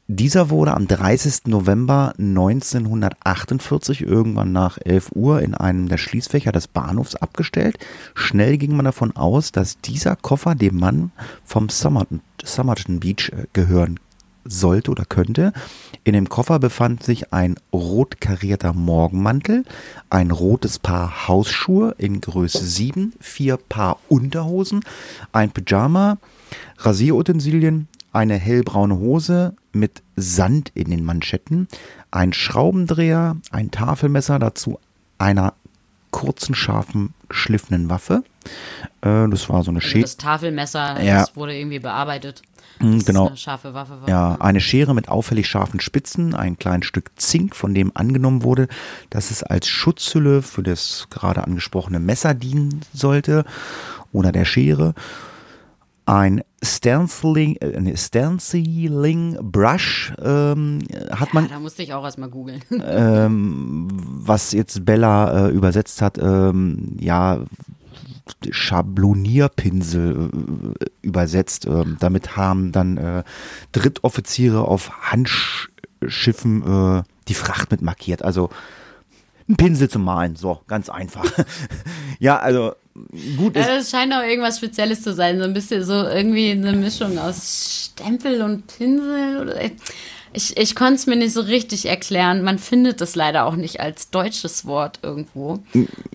[0.07, 1.47] Dieser wurde am 30.
[1.47, 7.79] November 1948 irgendwann nach 11 Uhr in einem der Schließfächer des Bahnhofs abgestellt.
[8.15, 11.11] Schnell ging man davon aus, dass dieser Koffer dem Mann
[11.43, 13.99] vom Somerton, Somerton Beach äh, gehören
[14.45, 15.55] sollte oder könnte.
[16.07, 19.65] In dem Koffer befand sich ein rot karierter Morgenmantel,
[20.11, 24.85] ein rotes Paar Hausschuhe in Größe 7, vier Paar Unterhosen,
[25.33, 26.19] ein Pyjama,
[26.77, 31.69] Rasierutensilien, eine hellbraune Hose mit Sand in den Manschetten,
[32.11, 34.79] ein Schraubendreher, ein Tafelmesser, dazu
[35.17, 35.55] einer
[36.11, 38.23] kurzen, scharfen, geschliffenen Waffe.
[39.01, 40.03] Äh, das war so eine also Schere.
[40.03, 41.21] Das Tafelmesser, Ja.
[41.21, 42.43] das wurde irgendwie bearbeitet.
[42.81, 43.27] Mm, Das genau.
[43.29, 44.09] Eine scharfe Waffe war.
[44.09, 48.69] Ja, eine Schere mit auffällig scharfen Spitzen, ein kleines Stück Zink, von dem angenommen wurde,
[49.11, 53.45] dass es als Schutzhülle für das gerade angesprochene Messer dienen sollte
[54.13, 54.95] oder der Schere.
[56.07, 62.61] Ein Stenciling, äh, Stenciling Brush ähm, hat man Ja, da musste ich auch erstmal googeln.
[62.87, 67.39] ähm, was jetzt Bella äh, übersetzt hat, ähm, ja,
[68.51, 70.31] Schablonierpinsel
[70.81, 71.67] äh, übersetzt.
[71.67, 73.25] Ähm, damit haben dann äh,
[73.73, 76.63] Drittoffiziere auf Handschiffen
[76.99, 78.23] äh, die Fracht mit markiert.
[78.23, 78.51] Also
[79.49, 81.25] ein Pinsel zum Malen, so ganz einfach.
[82.19, 82.73] ja, also
[83.37, 83.67] gut ist.
[83.67, 85.39] Ja, das scheint auch irgendwas Spezielles zu sein.
[85.39, 89.43] So ein bisschen so irgendwie eine Mischung aus Stempel und Pinsel.
[89.43, 89.61] Oder
[90.35, 92.43] ich ich konnte es mir nicht so richtig erklären.
[92.43, 95.61] Man findet es leider auch nicht als deutsches Wort irgendwo.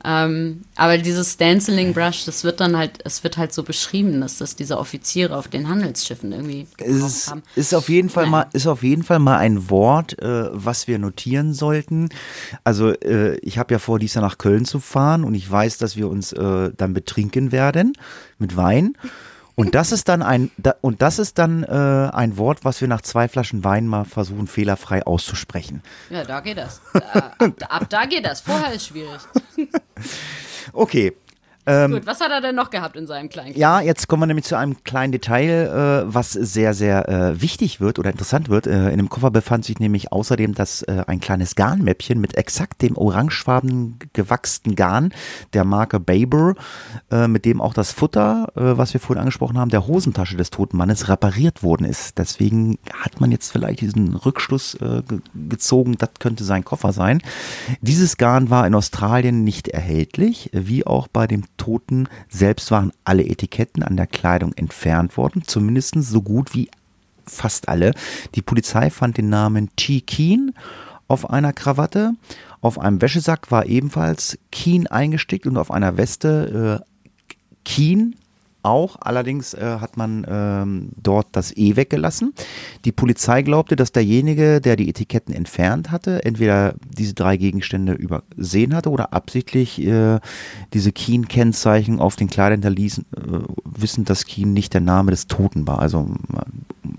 [0.05, 4.37] Ähm, aber dieses Stenciling Brush, das wird dann halt, es wird halt so beschrieben, dass
[4.37, 7.43] das diese Offiziere auf den Handelsschiffen irgendwie Es haben.
[7.55, 8.31] ist auf jeden Fall Nein.
[8.31, 12.09] mal ist auf jeden Fall mal ein Wort, äh, was wir notieren sollten.
[12.63, 15.77] Also äh, ich habe ja vor, dies Jahr nach Köln zu fahren und ich weiß,
[15.77, 17.93] dass wir uns äh, dann betrinken werden
[18.37, 18.95] mit Wein.
[19.59, 22.87] Und das ist dann ein da, und das ist dann äh, ein Wort, was wir
[22.87, 25.83] nach zwei Flaschen Wein mal versuchen fehlerfrei auszusprechen.
[26.09, 26.79] Ja, da geht das.
[26.93, 28.39] Da, ab, ab da geht das.
[28.39, 29.19] Vorher ist schwierig.
[30.71, 31.13] Okay.
[31.69, 34.45] Gut, was hat er denn noch gehabt in seinem kleinen Ja, jetzt kommen wir nämlich
[34.45, 38.65] zu einem kleinen Detail, äh, was sehr, sehr äh, wichtig wird oder interessant wird.
[38.65, 42.81] Äh, in dem Koffer befand sich nämlich außerdem das äh, ein kleines Garnmäppchen mit exakt
[42.81, 45.13] dem orangefarben gewachsenen Garn
[45.53, 46.55] der Marke Baber,
[47.11, 50.49] äh, mit dem auch das Futter, äh, was wir vorhin angesprochen haben, der Hosentasche des
[50.49, 52.17] toten Mannes repariert worden ist.
[52.17, 57.21] Deswegen hat man jetzt vielleicht diesen Rückschluss ge gezogen, das könnte sein Koffer sein.
[57.81, 63.23] Dieses Garn war in Australien nicht erhältlich, wie auch bei dem Toten selbst waren alle
[63.23, 66.71] Etiketten an der Kleidung entfernt worden, zumindest so gut wie
[67.27, 67.93] fast alle.
[68.33, 70.01] Die Polizei fand den Namen T.
[70.01, 70.55] Keen
[71.07, 72.13] auf einer Krawatte.
[72.61, 78.15] Auf einem Wäschesack war ebenfalls Keen eingestickt und auf einer Weste äh, Keen
[78.63, 78.97] auch.
[79.01, 82.33] Allerdings äh, hat man ähm, dort das E weggelassen.
[82.85, 88.75] Die Polizei glaubte, dass derjenige, der die Etiketten entfernt hatte, entweder diese drei Gegenstände übersehen
[88.75, 90.19] hatte oder absichtlich äh,
[90.73, 95.67] diese Keen-Kennzeichen auf den Kleidern hinterließen, äh, wissend, dass Keen nicht der Name des Toten
[95.67, 95.79] war.
[95.79, 96.17] Also um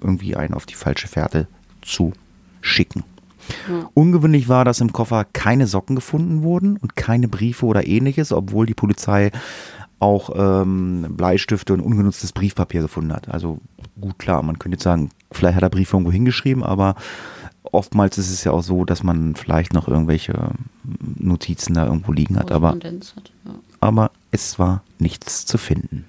[0.01, 1.46] irgendwie einen auf die falsche Fährte
[1.83, 2.12] zu
[2.61, 3.05] schicken.
[3.94, 8.66] Ungewöhnlich war, dass im Koffer keine Socken gefunden wurden und keine Briefe oder ähnliches, obwohl
[8.66, 9.31] die Polizei
[10.00, 13.28] auch ähm, Bleistifte und ungenutztes Briefpapier gefunden hat.
[13.28, 13.60] Also
[14.00, 16.96] gut, klar, man könnte jetzt sagen, vielleicht hat er Briefe irgendwo hingeschrieben, aber
[17.62, 20.52] oftmals ist es ja auch so, dass man vielleicht noch irgendwelche
[21.18, 22.50] Notizen da irgendwo liegen hat.
[22.50, 22.82] Aber, hat.
[22.82, 23.54] Ja.
[23.80, 26.06] aber es war nichts zu finden.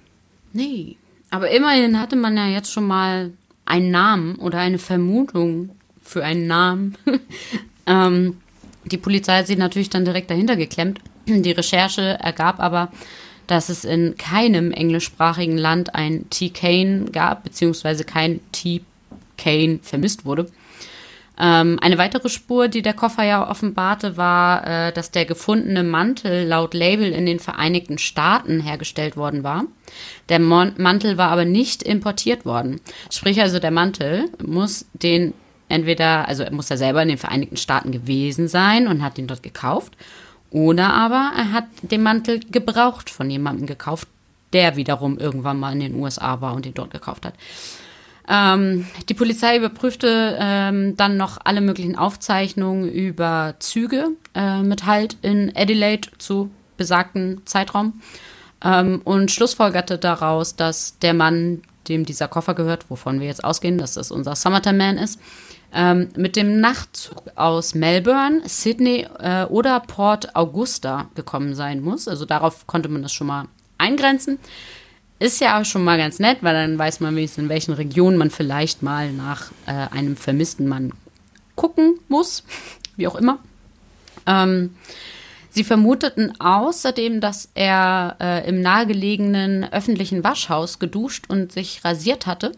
[0.53, 0.97] Nee.
[1.29, 3.31] Aber immerhin hatte man ja jetzt schon mal
[3.65, 5.69] einen Namen oder eine Vermutung
[6.01, 6.97] für einen Namen.
[7.85, 8.37] ähm,
[8.85, 10.99] die Polizei hat sich natürlich dann direkt dahinter geklemmt.
[11.27, 12.91] Die Recherche ergab aber,
[13.51, 20.47] dass es in keinem englischsprachigen Land ein T-Kane gab, beziehungsweise kein T-Kane vermisst wurde.
[21.37, 26.47] Ähm, eine weitere Spur, die der Koffer ja offenbarte, war, äh, dass der gefundene Mantel
[26.47, 29.65] laut Label in den Vereinigten Staaten hergestellt worden war.
[30.29, 32.79] Der Mon Mantel war aber nicht importiert worden.
[33.09, 35.33] Sprich also, der Mantel muss den
[35.67, 39.27] entweder, also er muss er selber in den Vereinigten Staaten gewesen sein und hat ihn
[39.27, 39.97] dort gekauft,
[40.51, 44.07] oder aber er hat den Mantel gebraucht von jemandem gekauft,
[44.53, 47.33] der wiederum irgendwann mal in den USA war und ihn dort gekauft hat.
[48.27, 55.17] Ähm, die Polizei überprüfte ähm, dann noch alle möglichen Aufzeichnungen über Züge äh, mit Halt
[55.21, 58.01] in Adelaide zu besagten Zeitraum
[58.63, 63.77] ähm, und schlussfolgerte daraus, dass der Mann, dem dieser Koffer gehört, wovon wir jetzt ausgehen,
[63.77, 65.19] dass das unser Summertime Man ist,
[65.73, 72.07] ähm, mit dem Nachtzug aus Melbourne, Sydney äh, oder Port Augusta gekommen sein muss.
[72.07, 73.45] Also darauf konnte man das schon mal
[73.77, 74.39] eingrenzen.
[75.19, 78.17] Ist ja auch schon mal ganz nett, weil dann weiß man wenigstens, in welchen Regionen
[78.17, 80.93] man vielleicht mal nach äh, einem vermissten Mann
[81.55, 82.43] gucken muss,
[82.97, 83.39] wie auch immer.
[84.25, 84.75] Ähm,
[85.49, 92.51] sie vermuteten außerdem, dass er äh, im nahegelegenen öffentlichen Waschhaus geduscht und sich rasiert hatte,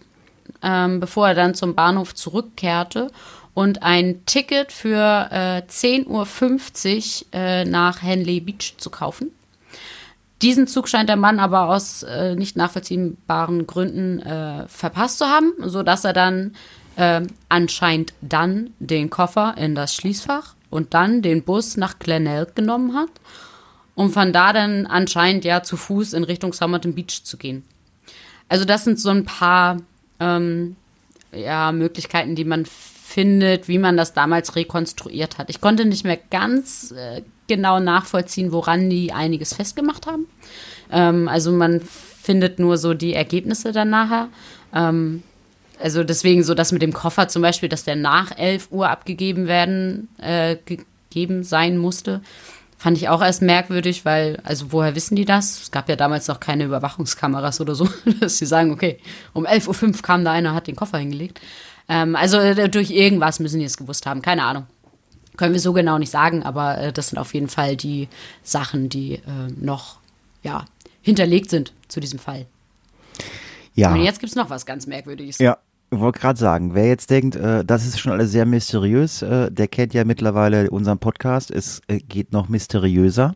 [0.63, 3.12] ähm, bevor er dann zum Bahnhof zurückkehrte
[3.54, 9.32] und ein Ticket für äh, 10.50 Uhr äh, nach Henley Beach zu kaufen.
[10.41, 15.54] Diesen Zug scheint der Mann aber aus äh, nicht nachvollziehbaren Gründen äh, verpasst zu haben,
[15.60, 16.56] sodass er dann
[16.95, 22.95] äh, anscheinend dann den Koffer in das Schließfach und dann den Bus nach Glenelg genommen
[22.95, 23.10] hat,
[23.95, 27.63] um von da dann anscheinend ja zu Fuß in Richtung Somerton Beach zu gehen.
[28.49, 29.78] Also das sind so ein paar
[30.24, 30.76] ähm,
[31.34, 35.50] ja, Möglichkeiten, die man findet, wie man das damals rekonstruiert hat.
[35.50, 40.28] Ich konnte nicht mehr ganz äh, genau nachvollziehen, woran die einiges festgemacht haben.
[40.92, 44.30] Ähm, also man findet nur so die Ergebnisse dann nachher.
[44.74, 45.24] Ähm,
[45.80, 49.48] also deswegen so das mit dem Koffer zum Beispiel, dass der nach 11 Uhr abgegeben
[49.48, 52.22] werden, äh, gegeben sein musste,
[52.84, 55.62] fand ich auch erst merkwürdig, weil, also woher wissen die das?
[55.62, 57.88] Es gab ja damals noch keine Überwachungskameras oder so,
[58.19, 59.00] dass sie sagen, okay,
[59.32, 61.39] um 11.05 Uhr kam da einer, hat den Koffer hingelegt.
[61.88, 64.67] Ähm, also äh, durch irgendwas müssen die es gewusst haben, keine Ahnung.
[65.38, 68.10] Können wir so genau nicht sagen, aber äh, das sind auf jeden Fall die
[68.43, 69.22] Sachen, die äh,
[69.56, 70.00] noch
[70.41, 70.65] ja,
[71.02, 72.48] hinterlegt sind zu diesem Fall.
[73.76, 73.93] Ja.
[73.93, 75.38] Und jetzt gibt es noch was ganz Merkwürdiges.
[75.38, 75.58] Ja,
[76.00, 79.68] wollte gerade sagen, wer jetzt denkt, äh, das ist schon alles sehr mysteriös, äh, der
[79.68, 81.52] kennt ja mittlerweile unseren Podcast.
[81.52, 83.36] Es äh, geht noch mysteriöser.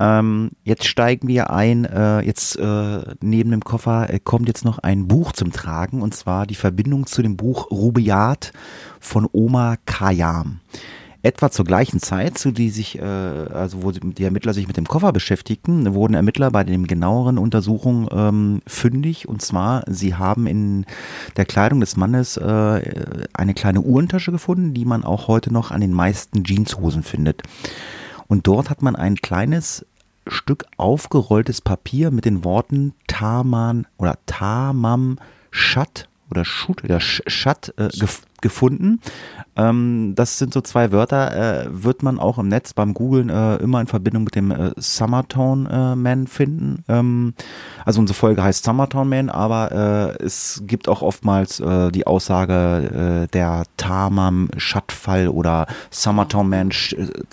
[0.00, 4.78] Ähm, jetzt steigen wir ein, äh, jetzt äh, neben dem Koffer äh, kommt jetzt noch
[4.78, 8.52] ein Buch zum Tragen und zwar die Verbindung zu dem Buch Rubaiyat
[8.98, 10.60] von Omar Khayyam.
[11.22, 14.88] Etwa zur gleichen Zeit, zu die sich, äh, also wo die Ermittler sich mit dem
[14.88, 19.28] Koffer beschäftigten, wurden Ermittler bei den genaueren Untersuchungen ähm, fündig.
[19.28, 20.86] Und zwar, sie haben in
[21.36, 25.80] der Kleidung des Mannes äh, eine kleine Uhrentasche gefunden, die man auch heute noch an
[25.80, 27.42] den meisten Jeanshosen findet.
[28.26, 29.84] Und dort hat man ein kleines
[30.26, 35.18] Stück aufgerolltes Papier mit den Worten Taman oder Tamam
[35.50, 39.00] Shat oder Schut oder Shat äh, gef gefunden.
[39.54, 43.56] Ähm, das sind so zwei Wörter, äh, wird man auch im Netz beim Googlen äh,
[43.56, 46.82] immer in Verbindung mit dem äh, Summertown äh, Man finden.
[46.88, 47.34] Ähm,
[47.84, 53.28] also unsere Folge heißt Summertown Man, aber äh, es gibt auch oftmals äh, die Aussage
[53.32, 56.70] der Tamam Schattfall oder Summertown Man.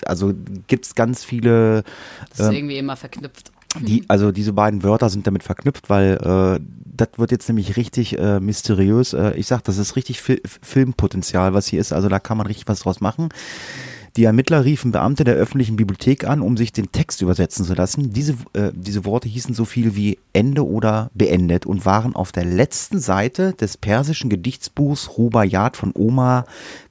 [0.05, 0.33] Also
[0.67, 1.83] gibt es ganz viele.
[2.31, 3.51] Das ist ähm, irgendwie immer verknüpft.
[3.81, 6.59] Die, also diese beiden Wörter sind damit verknüpft, weil
[6.97, 9.13] das wird jetzt nämlich richtig äh, mysteriös.
[9.13, 11.93] Äh, ich sag, das ist richtig Fil Filmpotenzial, was hier ist.
[11.93, 13.29] Also da kann man richtig was draus machen.
[14.15, 18.13] Die Ermittler riefen Beamte der öffentlichen Bibliothek an, um sich den Text übersetzen zu lassen.
[18.13, 22.45] Diese, äh, diese Worte hießen so viel wie Ende oder beendet und waren auf der
[22.45, 26.45] letzten Seite des persischen Gedichtsbuchs Rubaiyat von Omar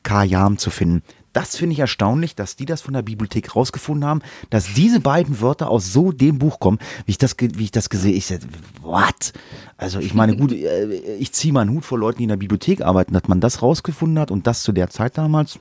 [0.04, 1.02] Khayyam zu finden.
[1.36, 5.42] Das finde ich erstaunlich, dass die das von der Bibliothek rausgefunden haben, dass diese beiden
[5.42, 8.48] Wörter aus so dem Buch kommen, wie ich das, wie ich das gesehen, ich sagte,
[8.80, 9.34] what?
[9.76, 12.80] Also ich meine, gut, äh, ich ziehe meinen Hut vor Leuten, die in der Bibliothek
[12.80, 15.58] arbeiten, dass man das rausgefunden hat und das zu der Zeit damals,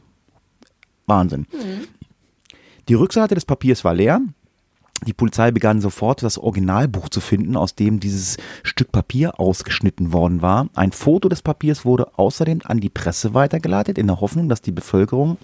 [1.07, 1.45] Wahnsinn.
[1.51, 1.89] Mhm.
[2.87, 4.21] Die Rückseite des Papiers war leer.
[5.05, 10.41] Die Polizei begann sofort das Originalbuch zu finden, aus dem dieses Stück Papier ausgeschnitten worden
[10.41, 10.67] war.
[10.73, 14.71] Ein Foto des Papiers wurde außerdem an die Presse weitergeleitet, in der Hoffnung, dass die
[14.71, 15.37] Bevölkerung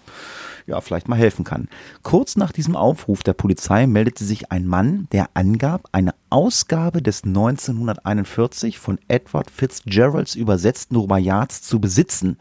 [0.65, 1.67] ja vielleicht mal helfen kann.
[2.01, 7.23] Kurz nach diesem Aufruf der Polizei meldete sich ein Mann, der angab, eine Ausgabe des
[7.23, 12.37] 1941 von Edward Fitzgeralds übersetzten Rubaiyats zu besitzen,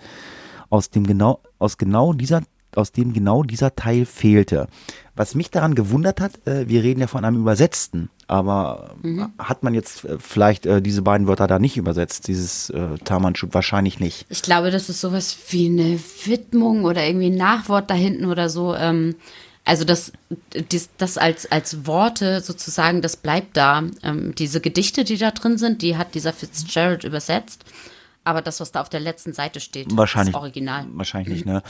[0.70, 2.42] aus dem genau aus genau dieser
[2.76, 4.68] aus dem genau dieser Teil fehlte.
[5.14, 9.32] Was mich daran gewundert hat, äh, wir reden ja von einem Übersetzten, aber mhm.
[9.38, 13.52] hat man jetzt äh, vielleicht äh, diese beiden Wörter da nicht übersetzt, dieses äh, Tamanschut?
[13.52, 14.26] Wahrscheinlich nicht.
[14.28, 18.48] Ich glaube, das ist sowas wie eine Widmung oder irgendwie ein Nachwort da hinten oder
[18.48, 18.74] so.
[18.74, 19.16] Ähm,
[19.64, 20.12] also das,
[20.70, 23.82] das, das als, als Worte sozusagen, das bleibt da.
[24.02, 27.64] Ähm, diese Gedichte, die da drin sind, die hat dieser Fitzgerald übersetzt.
[28.30, 30.86] Aber das, was da auf der letzten Seite steht, wahrscheinlich, ist original.
[30.92, 31.64] Wahrscheinlich nicht, ne?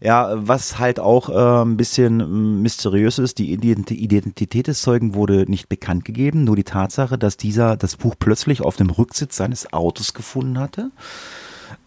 [0.00, 5.68] Ja, was halt auch äh, ein bisschen mysteriös ist, die Identität des Zeugen wurde nicht
[5.68, 10.14] bekannt gegeben, nur die Tatsache, dass dieser das Buch plötzlich auf dem Rücksitz seines Autos
[10.14, 10.90] gefunden hatte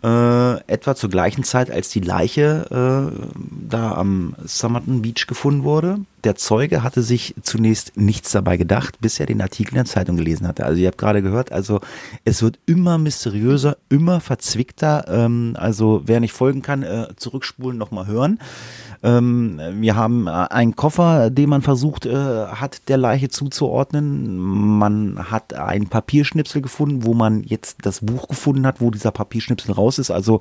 [0.04, 3.30] äh, etwa zur gleichen Zeit, als die Leiche äh,
[3.68, 6.00] da am Somerton Beach gefunden wurde.
[6.24, 10.16] Der Zeuge hatte sich zunächst nichts dabei gedacht, bis er den Artikel in der Zeitung
[10.16, 10.66] gelesen hatte.
[10.66, 11.82] Also ihr habt gerade gehört, also
[12.24, 15.06] es wird immer mysteriöser, immer verzwickter.
[15.08, 18.40] Ähm, also wer nicht folgen kann, äh, zurückspulen, nochmal hören.
[19.04, 24.38] Ähm, wir haben äh, einen Koffer, den man versucht äh, hat, der Leiche zuzuordnen.
[24.38, 29.74] Man hat einen Papierschnipsel gefunden, wo man jetzt das Buch gefunden hat, wo dieser Papierschnipsel
[29.74, 30.10] raus ist.
[30.10, 30.40] Also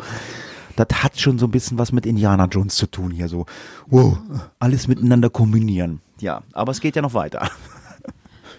[0.77, 3.29] das hat schon so ein bisschen was mit Indiana Jones zu tun hier.
[3.29, 3.47] So,
[3.87, 4.19] wow,
[4.59, 6.01] alles miteinander kombinieren.
[6.21, 7.51] Ja, aber es geht ja noch weiter.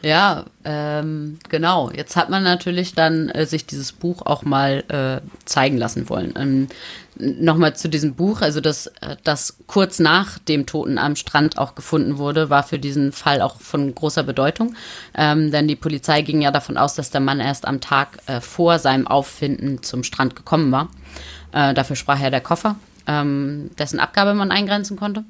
[0.03, 1.89] Ja, ähm, genau.
[1.89, 6.33] Jetzt hat man natürlich dann äh, sich dieses Buch auch mal äh, zeigen lassen wollen.
[6.35, 6.67] Ähm,
[7.15, 11.75] Nochmal zu diesem Buch, also das, äh, das kurz nach dem Toten am Strand auch
[11.75, 14.75] gefunden wurde, war für diesen Fall auch von großer Bedeutung.
[15.15, 18.41] Ähm, denn die Polizei ging ja davon aus, dass der Mann erst am Tag äh,
[18.41, 20.89] vor seinem Auffinden zum Strand gekommen war.
[21.53, 22.75] Äh, dafür sprach er der Koffer,
[23.07, 25.23] ähm, dessen Abgabe man eingrenzen konnte.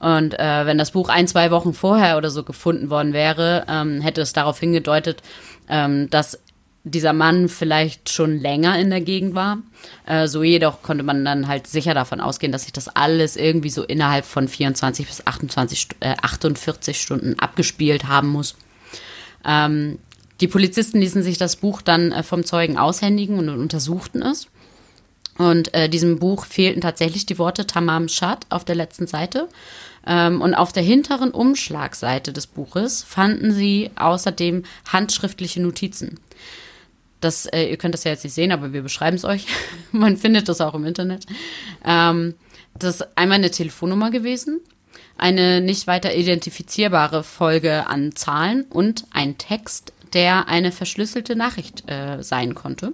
[0.00, 4.00] Und äh, wenn das Buch ein, zwei Wochen vorher oder so gefunden worden wäre, ähm,
[4.00, 5.22] hätte es darauf hingedeutet,
[5.68, 6.38] ähm, dass
[6.84, 9.58] dieser Mann vielleicht schon länger in der Gegend war.
[10.06, 13.68] Äh, so jedoch konnte man dann halt sicher davon ausgehen, dass sich das alles irgendwie
[13.68, 18.56] so innerhalb von 24 bis 28, äh, 48 Stunden abgespielt haben muss.
[19.44, 19.98] Ähm,
[20.40, 24.48] die Polizisten ließen sich das Buch dann äh, vom Zeugen aushändigen und untersuchten es.
[25.40, 29.48] Und äh, diesem Buch fehlten tatsächlich die Worte Tamam Shad auf der letzten Seite.
[30.06, 36.20] Ähm, und auf der hinteren Umschlagseite des Buches fanden sie außerdem handschriftliche Notizen.
[37.22, 39.46] Das, äh, ihr könnt das ja jetzt nicht sehen, aber wir beschreiben es euch.
[39.92, 41.24] Man findet das auch im Internet.
[41.86, 42.34] Ähm,
[42.78, 44.60] das ist einmal eine Telefonnummer gewesen,
[45.16, 52.22] eine nicht weiter identifizierbare Folge an Zahlen und ein Text, der eine verschlüsselte Nachricht äh,
[52.22, 52.92] sein konnte.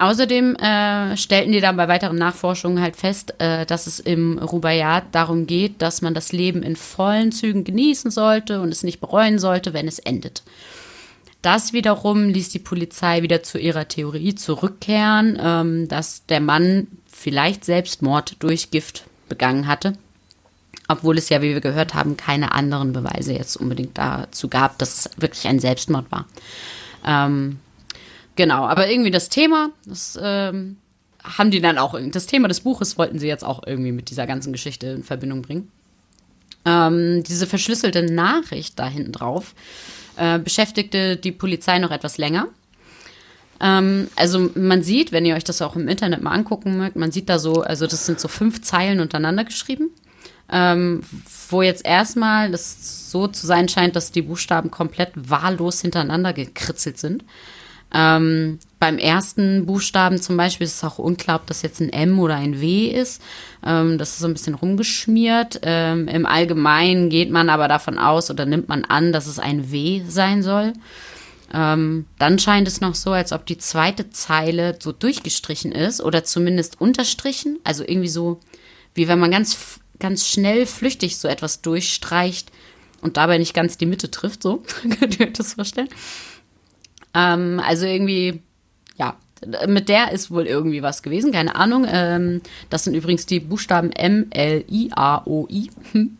[0.00, 5.04] Außerdem äh, stellten die dann bei weiteren Nachforschungen halt fest, äh, dass es im Rubaiyat
[5.12, 9.38] darum geht, dass man das Leben in vollen Zügen genießen sollte und es nicht bereuen
[9.38, 10.42] sollte, wenn es endet.
[11.42, 17.66] Das wiederum ließ die Polizei wieder zu ihrer Theorie zurückkehren, ähm, dass der Mann vielleicht
[17.66, 19.98] Selbstmord durch Gift begangen hatte.
[20.88, 25.04] Obwohl es ja, wie wir gehört haben, keine anderen Beweise jetzt unbedingt dazu gab, dass
[25.06, 26.24] es wirklich ein Selbstmord war.
[27.06, 27.58] Ähm,
[28.40, 30.78] Genau, aber irgendwie das Thema, das ähm,
[31.22, 34.26] haben die dann auch, das Thema des Buches wollten sie jetzt auch irgendwie mit dieser
[34.26, 35.70] ganzen Geschichte in Verbindung bringen.
[36.64, 39.54] Ähm, diese verschlüsselte Nachricht da hinten drauf
[40.16, 42.48] äh, beschäftigte die Polizei noch etwas länger.
[43.60, 47.12] Ähm, also man sieht, wenn ihr euch das auch im Internet mal angucken mögt, man
[47.12, 49.90] sieht da so, also das sind so fünf Zeilen untereinander geschrieben,
[50.50, 51.02] ähm,
[51.50, 56.96] wo jetzt erstmal das so zu sein scheint, dass die Buchstaben komplett wahllos hintereinander gekritzelt
[56.96, 57.22] sind.
[57.92, 62.18] Ähm, beim ersten Buchstaben zum Beispiel ist es auch unklar, ob das jetzt ein M
[62.18, 63.20] oder ein W ist.
[63.64, 65.60] Ähm, das ist so ein bisschen rumgeschmiert.
[65.62, 69.70] Ähm, Im Allgemeinen geht man aber davon aus oder nimmt man an, dass es ein
[69.72, 70.72] W sein soll.
[71.52, 76.24] Ähm, dann scheint es noch so, als ob die zweite Zeile so durchgestrichen ist oder
[76.24, 77.58] zumindest unterstrichen.
[77.64, 78.40] Also irgendwie so,
[78.94, 82.52] wie wenn man ganz, ganz schnell flüchtig so etwas durchstreicht
[83.02, 84.44] und dabei nicht ganz die Mitte trifft.
[84.44, 84.62] So,
[85.00, 85.88] könnt ihr euch das vorstellen?
[87.14, 88.40] Ähm, also irgendwie,
[88.96, 89.16] ja,
[89.66, 91.86] mit der ist wohl irgendwie was gewesen, keine Ahnung.
[91.88, 95.70] Ähm, das sind übrigens die Buchstaben M, L, I, A, O, I.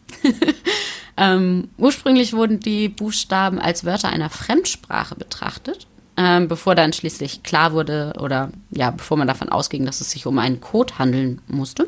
[1.17, 5.87] ähm, ursprünglich wurden die Buchstaben als Wörter einer Fremdsprache betrachtet,
[6.17, 10.27] ähm, bevor dann schließlich klar wurde oder ja, bevor man davon ausging, dass es sich
[10.27, 11.87] um einen Code handeln musste.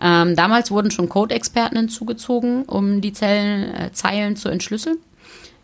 [0.00, 4.98] Ähm, damals wurden schon Code-Experten hinzugezogen, um die Zellen, äh, Zeilen zu entschlüsseln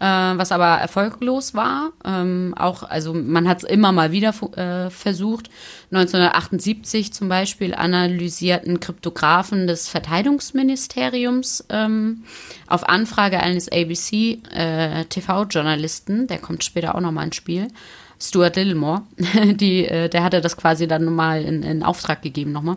[0.01, 1.93] äh, was aber erfolglos war.
[2.05, 5.51] Ähm, auch, also man hat es immer mal wieder äh, versucht.
[5.91, 12.25] 1978 zum Beispiel analysierten Kryptografen des Verteidigungsministeriums ähm,
[12.67, 15.05] auf Anfrage eines ABC äh,
[16.27, 17.69] der kommt später auch nochmal ins Spiel.
[18.21, 19.03] Stuart Littlemore,
[19.55, 22.77] die, äh, der hatte das quasi dann nochmal in, in Auftrag gegeben nochmal.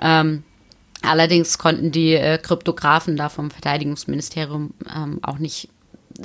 [0.00, 0.42] Ähm,
[1.02, 5.68] allerdings konnten die äh, Kryptografen da vom Verteidigungsministerium ähm, auch nicht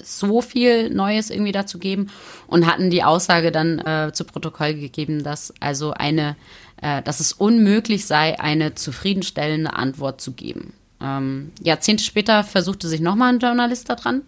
[0.03, 2.09] so viel Neues irgendwie dazu geben
[2.47, 6.35] und hatten die Aussage dann äh, zu Protokoll gegeben, dass also eine,
[6.81, 10.73] äh, dass es unmöglich sei, eine zufriedenstellende Antwort zu geben.
[11.01, 14.23] Ähm, Jahrzehnte später versuchte sich nochmal ein Journalist daran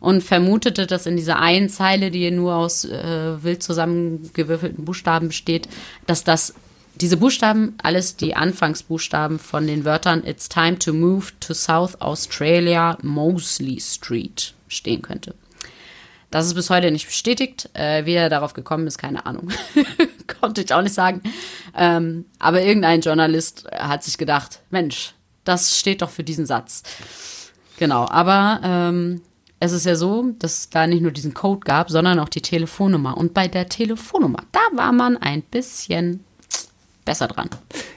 [0.00, 5.68] und vermutete, dass in dieser einen Zeile, die nur aus äh, wild zusammengewürfelten Buchstaben besteht,
[6.06, 6.54] dass das
[6.94, 12.98] diese Buchstaben, alles die Anfangsbuchstaben von den Wörtern It's time to move to South Australia,
[13.02, 15.34] Mosley Street stehen könnte.
[16.30, 17.70] Das ist bis heute nicht bestätigt.
[17.72, 19.50] Äh, wie er darauf gekommen ist, keine Ahnung.
[20.40, 21.22] Konnte ich auch nicht sagen.
[21.74, 25.14] Ähm, aber irgendein Journalist hat sich gedacht, Mensch,
[25.44, 26.82] das steht doch für diesen Satz.
[27.78, 29.22] Genau, aber ähm,
[29.60, 32.42] es ist ja so, dass es da nicht nur diesen Code gab, sondern auch die
[32.42, 33.16] Telefonnummer.
[33.16, 36.24] Und bei der Telefonnummer, da war man ein bisschen
[37.08, 37.48] besser dran.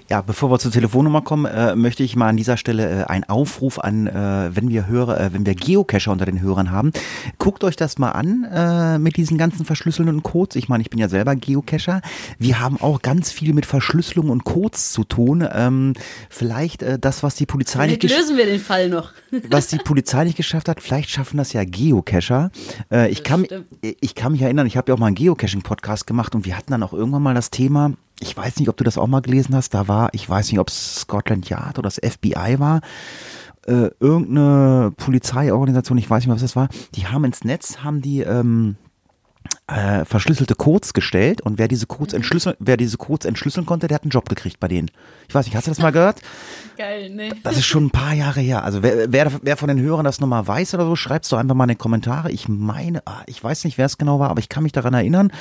[0.09, 3.25] Ja, bevor wir zur Telefonnummer kommen, äh, möchte ich mal an dieser Stelle äh, einen
[3.25, 6.93] Aufruf an, äh, wenn wir Hörer, äh, wenn wir Geocacher unter den Hörern haben,
[7.37, 10.55] guckt euch das mal an äh, mit diesen ganzen verschlüsselnden Codes.
[10.55, 12.01] Ich meine, ich bin ja selber Geocacher.
[12.39, 15.45] Wir haben auch ganz viel mit Verschlüsselung und Codes zu tun.
[15.51, 15.93] Ähm,
[16.29, 19.11] vielleicht äh, das, was die Polizei vielleicht nicht lösen wir den Fall noch.
[19.49, 22.49] was die Polizei nicht geschafft hat, vielleicht schaffen das ja Geocacher.
[22.89, 23.45] Äh, ich, kann,
[23.81, 26.71] ich kann mich erinnern, ich habe ja auch mal einen Geocaching-Podcast gemacht und wir hatten
[26.71, 27.91] dann auch irgendwann mal das Thema,
[28.21, 30.59] ich weiß nicht, ob du das auch mal gelesen hast, da war, ich weiß nicht,
[30.59, 32.81] ob es Scotland Yard oder das FBI war,
[33.65, 38.01] äh, irgendeine Polizeiorganisation, ich weiß nicht mehr, was das war, die haben ins Netz, haben
[38.01, 38.77] die ähm,
[39.67, 43.95] äh, verschlüsselte Codes gestellt und wer diese Codes entschlüsseln, wer diese Codes entschlüsseln konnte, der
[43.95, 44.91] hat einen Job gekriegt bei denen.
[45.29, 46.21] Ich weiß nicht, hast du das mal gehört?
[46.77, 47.31] Geil, nee.
[47.43, 48.63] Das ist schon ein paar Jahre her.
[48.63, 51.37] Also wer, wer, wer von den Hörern das nochmal weiß oder so, schreibt es doch
[51.37, 52.31] einfach mal in die Kommentare.
[52.31, 54.93] Ich meine, ah, ich weiß nicht, wer es genau war, aber ich kann mich daran
[54.93, 55.31] erinnern.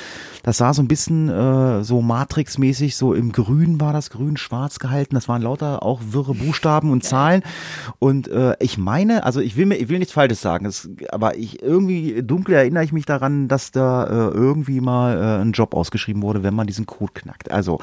[0.43, 5.14] Das sah so ein bisschen äh, so Matrix-mäßig, so im Grün war das, grün-schwarz gehalten.
[5.14, 7.11] Das waren lauter auch wirre Buchstaben und Geil.
[7.11, 7.43] Zahlen.
[7.99, 11.37] Und äh, ich meine, also ich will mir, ich will nichts Falsches sagen, das, aber
[11.37, 15.75] ich irgendwie dunkel erinnere ich mich daran, dass da äh, irgendwie mal äh, ein Job
[15.75, 17.51] ausgeschrieben wurde, wenn man diesen Code knackt.
[17.51, 17.79] Also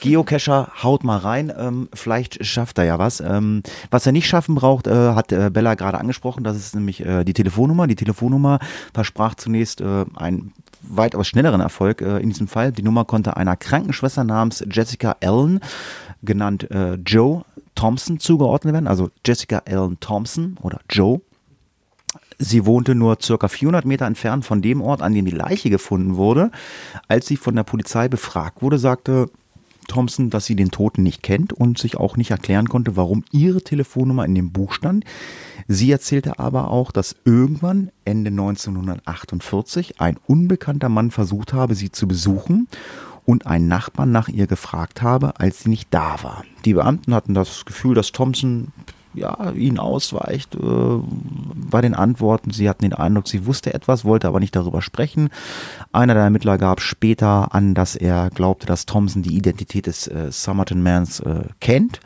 [0.00, 3.20] Geocacher, haut mal rein, ähm, vielleicht schafft er ja was.
[3.20, 7.02] Ähm, was er nicht schaffen braucht, äh, hat äh, Bella gerade angesprochen, das ist nämlich
[7.02, 7.86] die Telefonnummer.
[7.86, 8.58] Die Telefonnummer
[8.92, 12.72] versprach zunächst einen weitaus schnelleren Erfolg äh, in diesem Fall.
[12.72, 15.60] Die Nummer konnte einer Krankenschwester namens Jessica Allen,
[16.22, 18.88] genannt äh, Joe Thompson, zugeordnet werden.
[18.88, 21.20] Also Jessica Allen Thompson oder Joe
[22.44, 26.16] Sie wohnte nur circa 400 Meter entfernt von dem Ort, an dem die Leiche gefunden
[26.16, 26.50] wurde.
[27.06, 29.30] Als sie von der Polizei befragt wurde, sagte
[29.86, 33.62] Thompson, dass sie den Toten nicht kennt und sich auch nicht erklären konnte, warum ihre
[33.62, 35.04] Telefonnummer in dem Buch stand.
[35.68, 42.08] Sie erzählte aber auch, dass irgendwann Ende 1948 ein unbekannter Mann versucht habe, sie zu
[42.08, 42.66] besuchen
[43.24, 46.44] und ein Nachbarn nach ihr gefragt habe, als sie nicht da war.
[46.64, 48.72] Die Beamten hatten das Gefühl, dass Thompson
[49.14, 50.58] ja, ihnen ausweicht äh,
[51.70, 52.50] bei den Antworten.
[52.50, 55.30] Sie hatten den Eindruck, sie wusste etwas, wollte aber nicht darüber sprechen.
[55.92, 60.30] Einer der Ermittler gab später an, dass er glaubte, dass Thompson die Identität des äh,
[60.30, 62.00] Somerton Mans äh, kennt.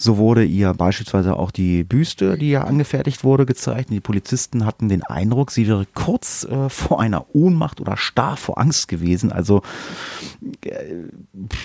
[0.00, 3.90] So wurde ihr beispielsweise auch die Büste, die ja angefertigt wurde, gezeigt.
[3.90, 8.36] Und die Polizisten hatten den Eindruck, sie wäre kurz äh, vor einer Ohnmacht oder starr
[8.36, 9.32] vor Angst gewesen.
[9.32, 9.62] Also
[10.64, 10.70] äh,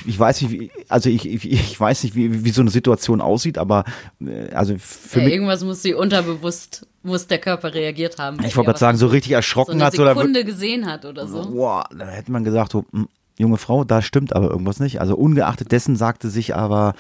[0.08, 3.22] ich weiß nicht, wie, also ich, ich, ich weiß nicht, wie, wie so eine Situation
[3.22, 3.84] aussieht, aber
[4.20, 5.34] äh, also für Ja, mich.
[5.36, 8.38] irgendwas muss sie unterbewusst, muss der Körper reagiert haben.
[8.44, 11.28] Ich wollte gerade sagen, so richtig so erschrocken eine hat oder Sekunde gesehen hat oder
[11.28, 11.52] so.
[11.52, 13.08] Boah, da hätte man gesagt, so, hm,
[13.38, 15.02] junge Frau, da stimmt aber irgendwas nicht.
[15.02, 16.94] Also ungeachtet dessen sagte sich aber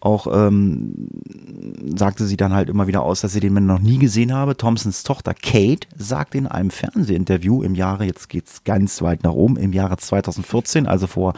[0.00, 1.08] auch, ähm,
[1.96, 4.56] sagte sie dann halt immer wieder aus, dass sie den Mann noch nie gesehen habe.
[4.56, 9.56] Thompsons Tochter Kate sagte in einem Fernsehinterview im Jahre, jetzt geht's ganz weit nach oben,
[9.56, 11.34] im Jahre 2014, also vor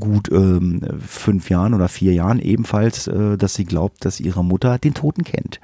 [0.00, 4.78] gut ähm, fünf Jahren oder vier Jahren ebenfalls, äh, dass sie glaubt, dass ihre Mutter
[4.78, 5.60] den Toten kennt.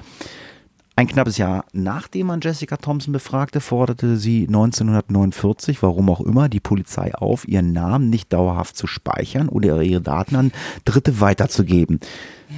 [0.94, 6.60] Ein knappes Jahr nachdem man Jessica Thompson befragte, forderte sie 1949, warum auch immer, die
[6.60, 10.52] Polizei auf, ihren Namen nicht dauerhaft zu speichern oder ihre Daten an
[10.84, 11.98] Dritte weiterzugeben.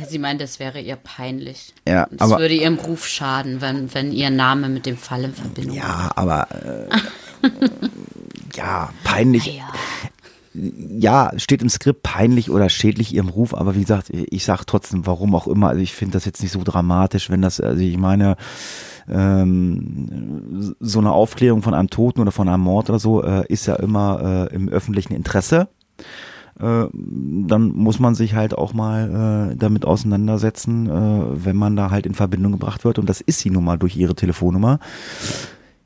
[0.01, 1.75] Ja, sie meint, es wäre ihr peinlich.
[1.87, 5.33] Ja, Es aber- würde ihrem Ruf schaden, wenn, wenn ihr Name mit dem Fall in
[5.35, 6.89] Verbindung Ja, aber äh,
[8.57, 9.47] ja, peinlich.
[9.59, 9.73] Ja.
[10.55, 15.07] Ja, steht im Skript peinlich oder schädlich ihrem Ruf, aber wie gesagt, ich sag trotzdem,
[15.07, 15.69] warum auch immer.
[15.69, 18.37] Also ich finde das jetzt nicht so dramatisch, wenn das, also ich meine,
[19.09, 23.67] ähm, so eine Aufklärung von einem Toten oder von einem Mord oder so äh, ist
[23.67, 25.69] ja immer äh, im öffentlichen Interesse.
[26.61, 31.91] Äh, dann muss man sich halt auch mal äh, damit auseinandersetzen, äh, wenn man da
[31.91, 32.99] halt in Verbindung gebracht wird.
[32.99, 34.79] Und das ist sie nun mal durch ihre Telefonnummer.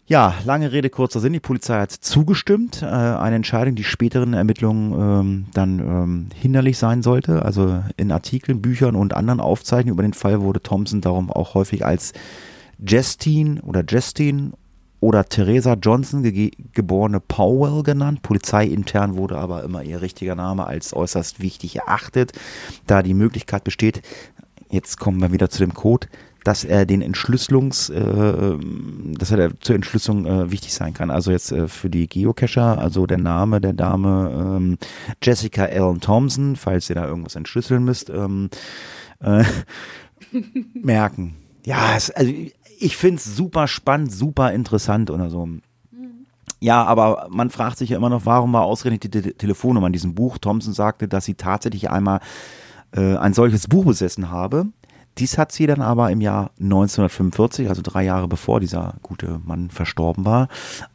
[0.09, 1.35] Ja, lange Rede, kurzer Sinn.
[1.35, 2.81] Die Polizei hat zugestimmt.
[2.81, 7.45] Äh, eine Entscheidung, die späteren Ermittlungen ähm, dann ähm, hinderlich sein sollte.
[7.45, 11.85] Also in Artikeln, Büchern und anderen Aufzeichnungen über den Fall wurde Thompson darum auch häufig
[11.85, 12.15] als
[12.79, 14.53] Justine oder Justine
[15.01, 18.23] oder Theresa Johnson, ge geborene Powell genannt.
[18.23, 22.33] Polizeiintern wurde aber immer ihr richtiger Name als äußerst wichtig erachtet,
[22.87, 24.01] da die Möglichkeit besteht,
[24.71, 26.09] jetzt kommen wir wieder zu dem Code,
[26.45, 28.57] dass er den Entschlüsselungs, äh,
[29.19, 31.11] dass er zur Entschlüsselung äh, wichtig sein kann.
[31.11, 34.79] Also jetzt äh, für die Geocacher, also der Name der Dame ähm,
[35.23, 38.51] Jessica Ellen Thompson, falls ihr da irgendwas entschlüsseln müsst, ähm,
[39.21, 39.45] äh,
[40.75, 41.37] merken.
[41.65, 42.33] Ja, es, also
[42.81, 45.49] ich finde es super spannend, super interessant oder so.
[46.61, 49.93] Ja, aber man fragt sich ja immer noch, warum war ausgerechnet die Te Telefonnummer in
[49.93, 50.39] diesem Buch?
[50.39, 52.21] Thompson sagte, dass sie tatsächlich einmal
[52.93, 54.67] äh, ein solches Buch besessen habe.
[55.19, 59.71] Dies hat sie dann aber im Jahr 1945, also drei Jahre bevor dieser gute Mann
[59.71, 60.49] verstorben war,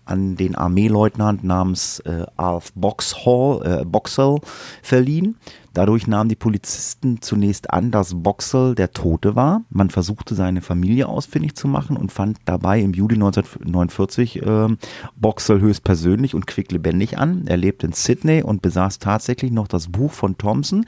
[0.06, 4.40] an den Armeeleutnant namens äh, Alf Boxhall, äh, Boxall
[4.82, 5.38] verliehen.
[5.74, 9.64] Dadurch nahmen die Polizisten zunächst an, dass Boxall der Tote war.
[9.72, 14.68] Man versuchte seine Familie ausfindig zu machen und fand dabei im Juli 1949 äh,
[15.16, 17.48] Boxall höchstpersönlich und quicklebendig an.
[17.48, 20.86] Er lebte in Sydney und besaß tatsächlich noch das Buch von Thompson.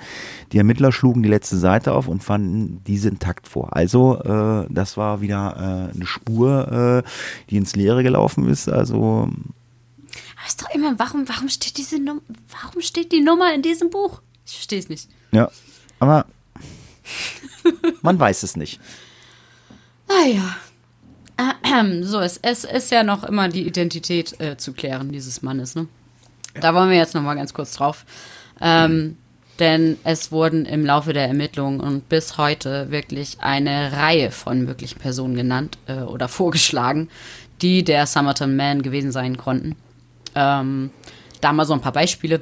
[0.51, 3.76] Die Ermittler schlugen die letzte Seite auf und fanden diese intakt vor.
[3.76, 7.09] Also äh, das war wieder äh, eine Spur, äh,
[7.49, 8.70] die ins Leere gelaufen ist.
[8.70, 12.22] Also Aber ist doch immer, warum, warum steht diese Nummer,
[12.62, 14.22] warum steht die Nummer in diesem Buch?
[14.45, 15.10] Ich verstehe es nicht.
[15.32, 15.49] ja,
[15.99, 16.26] aber
[18.01, 18.80] man weiß es nicht.
[20.08, 20.56] Naja.
[21.38, 25.76] Ahem, So, es, es ist ja noch immer die Identität äh, zu klären dieses Mannes,
[25.76, 25.88] ne?
[26.53, 28.06] Da wollen wir jetzt noch mal ganz kurz drauf.
[28.62, 29.18] Ähm,
[29.60, 34.99] denn es wurden im Laufe der Ermittlungen und bis heute wirklich eine Reihe von möglichen
[34.99, 37.10] Personen genannt äh, oder vorgeschlagen,
[37.62, 39.76] die der Summerton Man gewesen sein konnten.
[40.36, 40.91] Ähm,
[41.41, 42.41] da mal so ein paar Beispiele.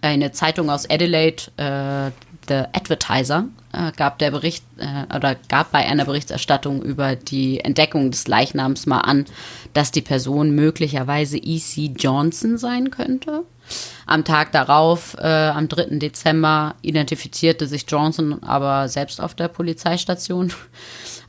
[0.00, 2.10] Eine Zeitung aus Adelaide, äh,
[2.48, 8.10] The Advertiser, äh, gab der Bericht äh, oder gab bei einer Berichterstattung über die Entdeckung
[8.10, 9.26] des Leichnams mal an,
[9.74, 11.92] dass die Person möglicherweise E.C.
[11.96, 13.44] Johnson sein könnte.
[14.06, 15.98] Am Tag darauf, äh, am 3.
[15.98, 20.52] Dezember, identifizierte sich Johnson aber selbst auf der Polizeistation.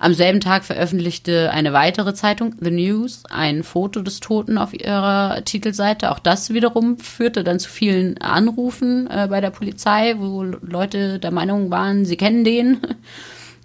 [0.02, 5.44] Am selben Tag veröffentlichte eine weitere Zeitung, The News, ein Foto des Toten auf ihrer
[5.44, 6.12] Titelseite.
[6.12, 11.32] Auch das wiederum führte dann zu vielen Anrufen äh, bei der Polizei, wo Leute der
[11.32, 12.80] Meinung waren, sie kennen den.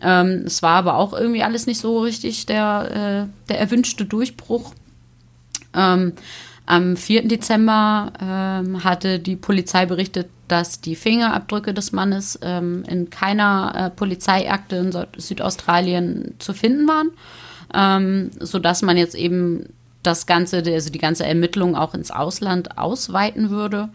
[0.02, 4.74] Ähm, es war aber auch irgendwie alles nicht so richtig der, äh, der erwünschte Durchbruch.
[5.72, 6.12] Ähm,
[6.66, 7.28] am 4.
[7.28, 13.90] Dezember ähm, hatte die Polizei berichtet, dass die Fingerabdrücke des Mannes ähm, in keiner äh,
[13.90, 17.10] Polizeiakte in Süd- Südaustralien zu finden waren,
[17.74, 19.66] ähm, sodass man jetzt eben
[20.02, 23.88] das Ganze, also die ganze Ermittlung auch ins Ausland ausweiten würde.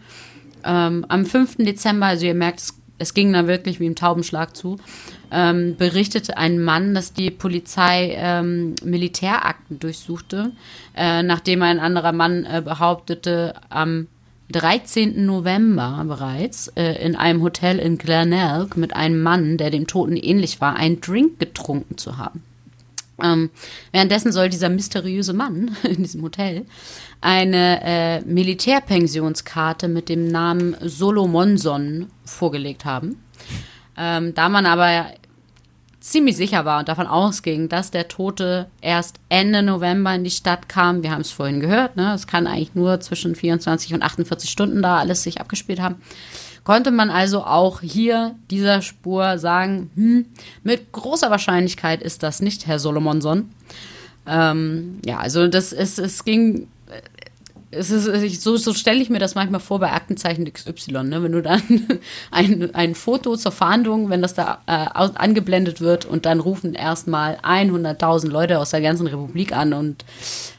[0.64, 1.56] Ähm, am 5.
[1.58, 4.78] Dezember, also ihr merkt, es, es ging da wirklich wie im Taubenschlag zu,
[5.30, 10.52] ähm, berichtete ein Mann, dass die Polizei ähm, Militärakten durchsuchte,
[10.96, 14.08] äh, nachdem ein anderer Mann äh, behauptete, am
[14.52, 15.24] 13.
[15.24, 20.60] November bereits äh, in einem Hotel in Glenelg mit einem Mann, der dem Toten ähnlich
[20.60, 22.42] war, einen Drink getrunken zu haben.
[23.22, 23.50] Ähm,
[23.92, 26.66] währenddessen soll dieser mysteriöse Mann in diesem Hotel
[27.20, 33.22] eine äh, Militärpensionskarte mit dem Namen Solomonson vorgelegt haben.
[33.96, 35.12] Ähm, da man aber
[36.00, 40.68] ziemlich sicher war und davon ausging, dass der Tote erst Ende November in die Stadt
[40.68, 41.02] kam.
[41.02, 42.14] Wir haben es vorhin gehört, ne?
[42.14, 45.96] es kann eigentlich nur zwischen 24 und 48 Stunden da alles sich abgespielt haben.
[46.64, 50.26] Konnte man also auch hier dieser Spur sagen, hm,
[50.62, 53.50] mit großer Wahrscheinlichkeit ist das nicht Herr Solomonson.
[54.26, 56.68] Ähm, ja, also das ist, es ging
[57.72, 61.22] es ist, so, so stelle ich mir das manchmal vor bei Aktenzeichen XY, ne?
[61.22, 61.62] wenn du dann
[62.30, 67.36] ein, ein Foto zur Fahndung, wenn das da äh, angeblendet wird und dann rufen erstmal
[67.36, 70.04] 100.000 Leute aus der ganzen Republik an und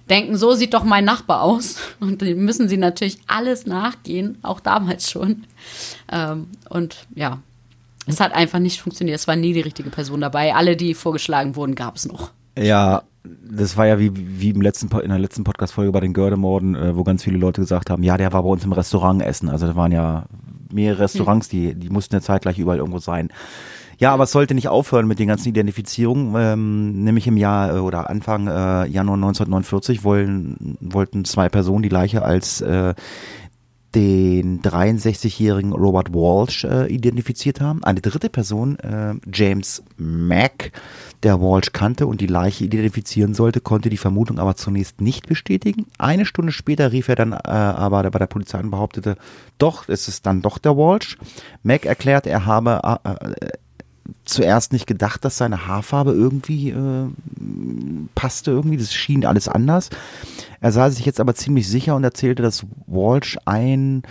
[0.10, 1.78] denken, so sieht doch mein Nachbar aus.
[2.00, 5.46] Und die müssen sie natürlich alles nachgehen, auch damals schon.
[6.12, 7.40] Ähm, und ja,
[8.08, 9.18] es hat einfach nicht funktioniert.
[9.18, 10.54] Es war nie die richtige Person dabei.
[10.54, 12.32] Alle, die vorgeschlagen wurden, gab es noch.
[12.58, 16.76] Ja, das war ja wie, wie im letzten, in der letzten Podcast-Folge bei den Gördemorden,
[16.76, 19.50] äh, wo ganz viele Leute gesagt haben, ja, der war bei uns im Restaurant essen.
[19.50, 20.26] Also da waren ja
[20.72, 23.30] mehrere Restaurants, die, die mussten ja zeitgleich überall irgendwo sein.
[24.02, 26.34] Ja, aber es sollte nicht aufhören mit den ganzen Identifizierungen.
[26.36, 31.90] Ähm, nämlich im Jahr äh, oder Anfang äh, Januar 1949 wollen, wollten zwei Personen die
[31.90, 32.96] Leiche als äh,
[33.96, 37.84] den 63-jährigen Robert Walsh äh, identifiziert haben.
[37.84, 40.72] Eine dritte Person, äh, James Mack,
[41.24, 45.86] der Walsh kannte und die Leiche identifizieren sollte, konnte die Vermutung aber zunächst nicht bestätigen.
[45.98, 49.18] Eine Stunde später rief er dann äh, aber bei der Polizei und behauptete,
[49.58, 51.18] doch, es ist dann doch der Walsh.
[51.64, 53.50] Mack erklärt, er habe äh, äh
[54.26, 57.08] zuerst nicht gedacht, dass seine Haarfarbe irgendwie äh,
[58.16, 58.78] passte irgendwie.
[58.78, 59.90] Das schien alles anders.
[60.60, 64.04] Er sah sich jetzt aber ziemlich sicher und erzählte, dass Walsh ein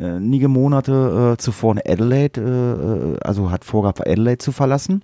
[0.00, 5.02] einige Monate äh, zuvor in Adelaide, äh, äh, also hat vorgehabt, Adelaide zu verlassen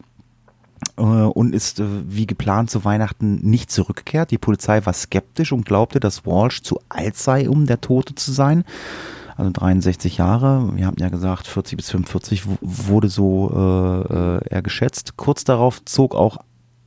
[0.96, 4.30] äh, und ist äh, wie geplant zu Weihnachten nicht zurückgekehrt.
[4.30, 8.32] Die Polizei war skeptisch und glaubte, dass Walsh zu alt sei, um der Tote zu
[8.32, 8.64] sein
[9.36, 10.70] also 63 Jahre.
[10.74, 15.16] Wir haben ja gesagt, 40 bis 45 wurde so äh, äh, er geschätzt.
[15.16, 16.38] Kurz darauf zog auch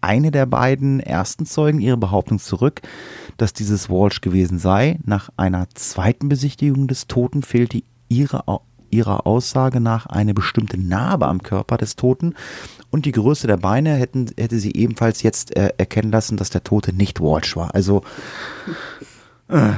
[0.02, 2.82] eine der beiden ersten Zeugen ihre Behauptung zurück,
[3.38, 5.00] dass dieses Walsh gewesen sei.
[5.04, 8.44] Nach einer zweiten Besichtigung des Toten fehlte ihre,
[8.90, 12.34] ihrer Aussage nach eine bestimmte Narbe am Körper des Toten
[12.92, 16.64] und die Größe der Beine hätten, hätte sie ebenfalls jetzt äh, erkennen lassen, dass der
[16.64, 17.76] Tote nicht Walsh war.
[17.76, 18.02] Also
[19.50, 19.74] äh,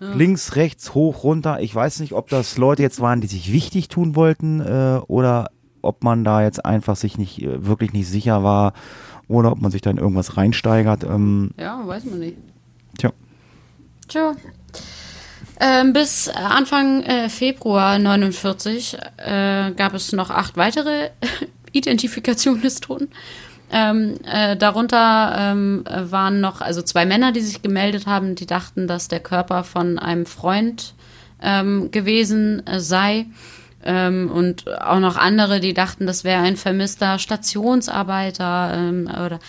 [0.00, 1.60] Links, rechts, hoch, runter.
[1.60, 5.50] Ich weiß nicht, ob das Leute jetzt waren, die sich wichtig tun wollten äh, oder
[5.82, 8.72] ob man da jetzt einfach sich nicht äh, wirklich nicht sicher war
[9.28, 11.04] oder ob man sich da in irgendwas reinsteigert.
[11.04, 12.36] Ähm, ja, weiß man nicht.
[12.98, 13.12] Tja.
[14.08, 14.34] Tja.
[15.60, 21.10] Ähm, bis Anfang äh, Februar 49 äh, gab es noch acht weitere
[21.72, 23.08] Identifikationen des Toten.
[23.76, 28.86] Ähm, äh, darunter ähm, waren noch also zwei Männer, die sich gemeldet haben, die dachten,
[28.86, 30.94] dass der Körper von einem Freund
[31.42, 33.26] ähm, gewesen äh, sei.
[33.84, 39.40] Ähm, und auch noch andere, die dachten, das wäre ein vermisster Stationsarbeiter ähm, oder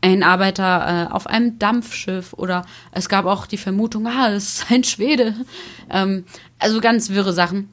[0.00, 4.66] ein Arbeiter äh, auf einem Dampfschiff oder es gab auch die Vermutung, ah, das ist
[4.70, 5.34] ein Schwede.
[5.90, 6.24] Ähm,
[6.60, 7.68] also ganz wirre Sachen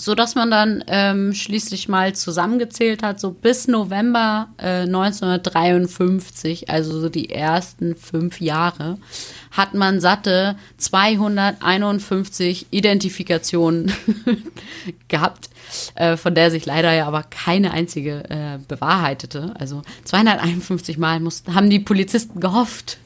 [0.00, 7.00] so dass man dann ähm, schließlich mal zusammengezählt hat, so bis November äh, 1953, also
[7.00, 8.98] so die ersten fünf Jahre,
[9.50, 13.92] hat man satte 251 Identifikationen
[15.08, 15.50] gehabt,
[15.96, 19.54] äh, von der sich leider ja aber keine einzige äh, bewahrheitete.
[19.58, 22.98] Also 251 Mal mussten, haben die Polizisten gehofft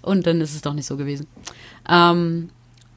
[0.00, 1.26] und dann ist es doch nicht so gewesen.
[1.88, 2.48] Ähm,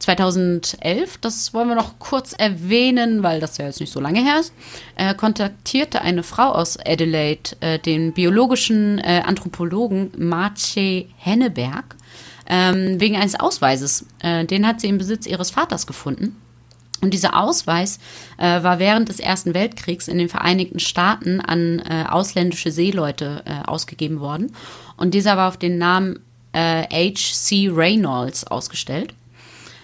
[0.03, 4.39] 2011, das wollen wir noch kurz erwähnen, weil das ja jetzt nicht so lange her
[4.39, 4.53] ist,
[4.95, 11.95] äh, kontaktierte eine Frau aus Adelaide äh, den biologischen äh, Anthropologen Marce Henneberg
[12.47, 14.05] ähm, wegen eines Ausweises.
[14.21, 16.35] Äh, den hat sie im Besitz ihres Vaters gefunden.
[17.01, 17.99] Und dieser Ausweis
[18.37, 24.19] äh, war während des Ersten Weltkriegs in den Vereinigten Staaten an äh, ausländische Seeleute ausgegeben
[24.19, 24.53] worden.
[24.97, 26.19] Und dieser war auf den Namen
[26.55, 27.71] H.C.
[27.73, 29.15] Reynolds ausgestellt.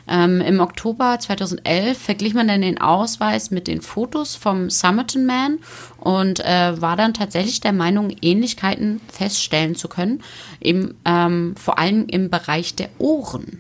[0.10, 5.60] Ähm, Im Oktober 2011 verglich man dann den Ausweis mit den Fotos vom Summerton Man
[5.98, 10.24] und äh, war dann tatsächlich der Meinung, Ähnlichkeiten feststellen zu können,
[10.62, 13.60] eben ähm, vor allem im Bereich der Ohren.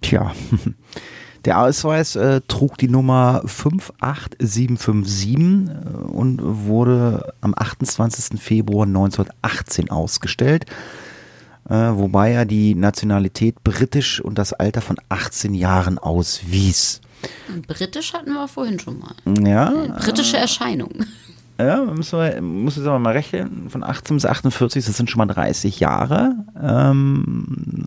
[0.00, 0.32] Tja.
[1.44, 5.72] Der Ausweis äh, trug die Nummer 58757 äh,
[6.10, 8.40] und wurde am 28.
[8.40, 10.64] Februar 1918 ausgestellt
[11.68, 17.00] äh, wobei er die Nationalität britisch und das Alter von 18 Jahren auswies.
[17.66, 19.14] Britisch hatten wir vorhin schon mal.
[19.48, 20.90] Ja, Britische Erscheinung.
[21.58, 25.18] ja müssen wir, muss jetzt aber mal rechnen, von 18 bis 48, das sind schon
[25.18, 26.34] mal 30 Jahre.
[26.62, 27.86] Ähm,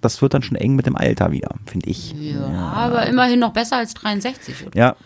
[0.00, 2.12] das wird dann schon eng mit dem Alter wieder, finde ich.
[2.12, 4.76] Ja, aber immerhin noch besser als 63, oder?
[4.78, 4.96] Ja,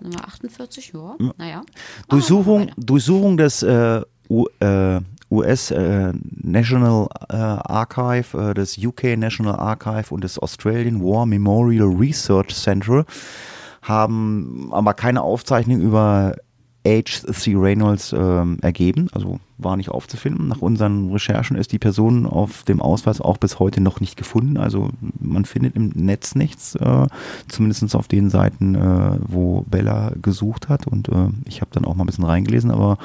[0.00, 1.14] Sind wir 48, ja.
[1.36, 1.62] Naja.
[2.08, 5.00] Durchsuchung, Durchsuchung des äh, U, äh,
[5.30, 6.12] US äh,
[6.42, 13.04] National äh, Archive, äh, des UK National Archive und des Australian War Memorial Research Center
[13.82, 16.34] haben aber keine Aufzeichnung über
[16.86, 17.54] H.C.
[17.56, 20.46] Reynolds ähm, ergeben, also war nicht aufzufinden.
[20.48, 24.56] Nach unseren Recherchen ist die Person auf dem Ausweis auch bis heute noch nicht gefunden.
[24.56, 27.06] Also man findet im Netz nichts, äh,
[27.48, 30.86] zumindest auf den Seiten, äh, wo Bella gesucht hat.
[30.86, 32.98] Und äh, ich habe dann auch mal ein bisschen reingelesen, aber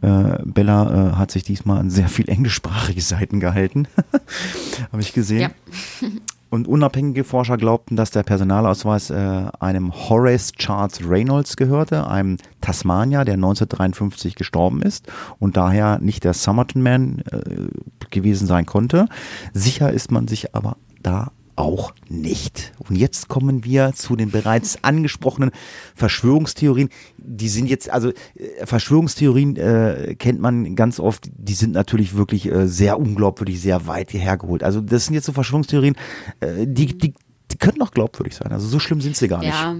[0.00, 3.88] äh, Bella äh, hat sich diesmal an sehr viel englischsprachige Seiten gehalten.
[4.92, 5.40] habe ich gesehen.
[5.40, 6.08] Ja.
[6.50, 13.26] Und unabhängige Forscher glaubten, dass der Personalausweis äh, einem Horace Charles Reynolds gehörte, einem Tasmanier,
[13.26, 17.68] der 1953 gestorben ist und daher nicht der Somerton Man äh,
[18.08, 19.08] gewesen sein konnte.
[19.52, 22.72] Sicher ist man sich aber da auch nicht.
[22.88, 25.50] Und jetzt kommen wir zu den bereits angesprochenen
[25.94, 26.88] Verschwörungstheorien.
[27.16, 32.46] Die sind jetzt, also äh, Verschwörungstheorien äh, kennt man ganz oft, die sind natürlich wirklich
[32.46, 34.62] äh, sehr unglaubwürdig, sehr weit hergeholt.
[34.62, 35.96] Also das sind jetzt so Verschwörungstheorien,
[36.40, 37.14] äh, die, die,
[37.50, 38.52] die können auch glaubwürdig sein.
[38.52, 39.48] Also so schlimm sind sie gar nicht.
[39.48, 39.76] Ja.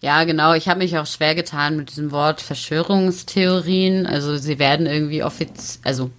[0.00, 0.52] Ja, genau.
[0.54, 4.04] Ich habe mich auch schwer getan mit diesem Wort Verschwörungstheorien.
[4.04, 6.10] Also sie werden irgendwie offiziell, also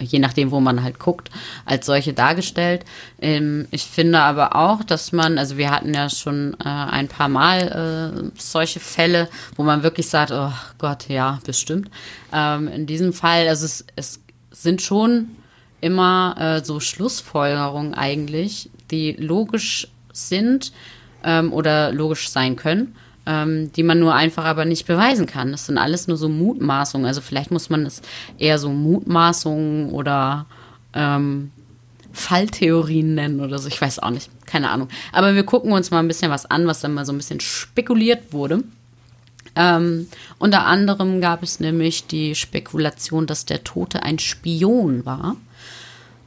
[0.00, 1.30] je nachdem, wo man halt guckt,
[1.64, 2.84] als solche dargestellt.
[3.20, 7.28] Ähm, ich finde aber auch, dass man, also wir hatten ja schon äh, ein paar
[7.28, 11.90] Mal äh, solche Fälle, wo man wirklich sagt, oh Gott, ja, bestimmt.
[12.32, 14.20] Ähm, in diesem Fall, also es, es
[14.50, 15.28] sind schon
[15.80, 20.72] immer äh, so Schlussfolgerungen eigentlich, die logisch sind
[21.24, 22.96] ähm, oder logisch sein können,
[23.30, 25.52] ähm, die man nur einfach aber nicht beweisen kann.
[25.52, 27.06] Das sind alles nur so Mutmaßungen.
[27.06, 28.02] Also vielleicht muss man es
[28.38, 30.46] eher so Mutmaßungen oder
[30.94, 31.52] ähm,
[32.12, 33.68] Falltheorien nennen oder so.
[33.68, 34.30] Ich weiß auch nicht.
[34.46, 34.88] Keine Ahnung.
[35.12, 37.38] Aber wir gucken uns mal ein bisschen was an, was dann mal so ein bisschen
[37.38, 38.64] spekuliert wurde.
[39.54, 40.08] Ähm,
[40.40, 45.36] unter anderem gab es nämlich die Spekulation, dass der Tote ein Spion war.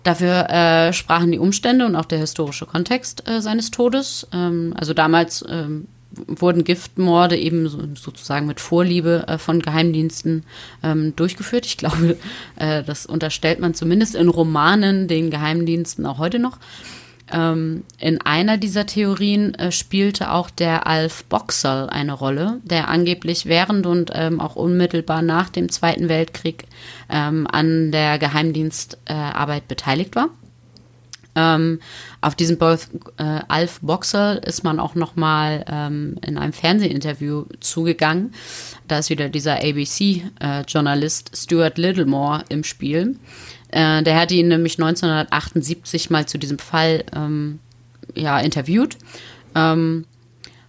[0.03, 4.27] Dafür äh, sprachen die Umstände und auch der historische Kontext äh, seines Todes.
[4.33, 5.87] Ähm, also damals ähm,
[6.27, 10.43] wurden Giftmorde eben so, sozusagen mit Vorliebe äh, von Geheimdiensten
[10.83, 11.65] ähm, durchgeführt.
[11.65, 12.17] Ich glaube,
[12.55, 16.57] äh, das unterstellt man zumindest in Romanen den Geheimdiensten auch heute noch.
[17.31, 23.45] Ähm, in einer dieser Theorien äh, spielte auch der Alf Boxall eine Rolle, der angeblich
[23.45, 26.65] während und ähm, auch unmittelbar nach dem Zweiten Weltkrieg
[27.09, 30.29] ähm, an der Geheimdienstarbeit beteiligt war.
[31.35, 31.79] Ähm,
[32.21, 37.45] auf diesen Both, äh, Alf Boxall ist man auch noch mal ähm, in einem Fernsehinterview
[37.59, 38.33] zugegangen.
[38.87, 43.17] Da ist wieder dieser ABC-Journalist äh, Stuart Littlemore im Spiel.
[43.69, 47.59] Äh, der hatte ihn nämlich 1978 mal zu diesem Fall ähm,
[48.13, 48.97] ja, interviewt.
[49.55, 50.05] Ähm,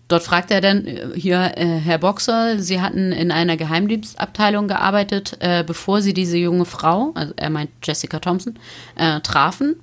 [0.08, 5.36] dort fragt er dann äh, hier, äh, Herr Boxall, Sie hatten in einer Geheimdienstabteilung gearbeitet,
[5.40, 8.58] äh, bevor Sie diese junge Frau, also er meint Jessica Thompson,
[8.96, 9.76] äh, trafen.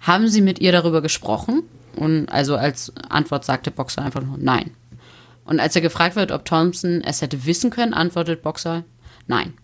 [0.00, 1.62] Haben Sie mit ihr darüber gesprochen?
[1.96, 4.70] Und also als Antwort sagte Boxer einfach nur Nein.
[5.44, 8.84] Und als er gefragt wird, ob Thompson es hätte wissen können, antwortet Boxer
[9.26, 9.54] Nein.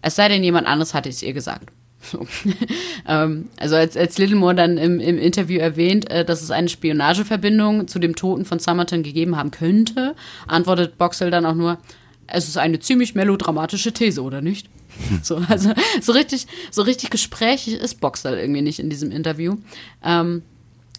[0.00, 1.70] Es sei denn, jemand anderes hatte es ihr gesagt.
[2.02, 2.26] So.
[3.08, 7.88] ähm, also als, als Littlemore dann im, im Interview erwähnt, äh, dass es eine Spionageverbindung
[7.88, 10.14] zu dem Toten von Summerton gegeben haben könnte,
[10.46, 11.78] antwortet Boxell dann auch nur,
[12.26, 14.68] es ist eine ziemlich melodramatische These, oder nicht?
[15.22, 19.56] So, also so richtig, so richtig gesprächig ist Boxer irgendwie nicht in diesem Interview.
[20.02, 20.42] Ähm,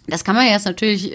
[0.08, 1.12] das kann man jetzt natürlich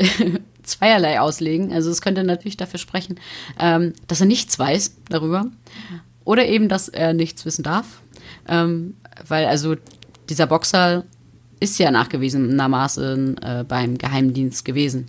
[0.63, 1.73] zweierlei auslegen.
[1.73, 3.19] Also es könnte natürlich dafür sprechen,
[3.59, 5.47] ähm, dass er nichts weiß darüber.
[6.25, 8.01] Oder eben, dass er nichts wissen darf.
[8.49, 8.95] Ähm,
[9.27, 9.77] weil also
[10.29, 11.05] dieser Boxer
[11.61, 15.07] ist ja nachgewiesenermaßen äh, beim Geheimdienst gewesen.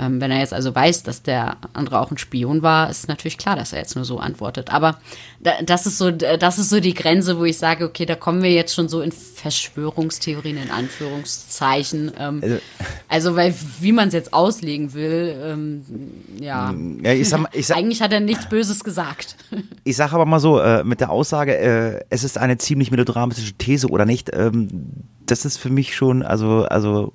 [0.00, 3.36] Ähm, wenn er jetzt also weiß, dass der andere auch ein Spion war, ist natürlich
[3.36, 4.72] klar, dass er jetzt nur so antwortet.
[4.72, 4.98] Aber
[5.40, 8.42] da, das ist so, das ist so die Grenze, wo ich sage, okay, da kommen
[8.42, 12.12] wir jetzt schon so in Verschwörungstheorien in Anführungszeichen.
[12.18, 12.58] Ähm, also,
[13.08, 15.84] also, weil wie man es jetzt auslegen will, ähm,
[16.40, 16.74] ja.
[17.02, 19.36] ja ich sag, ich sag, Eigentlich hat er nichts Böses gesagt.
[19.82, 23.54] Ich sage aber mal so, äh, mit der Aussage, äh, es ist eine ziemlich melodramatische
[23.54, 24.68] These oder nicht, ähm,
[25.30, 27.12] das ist für mich schon, also, also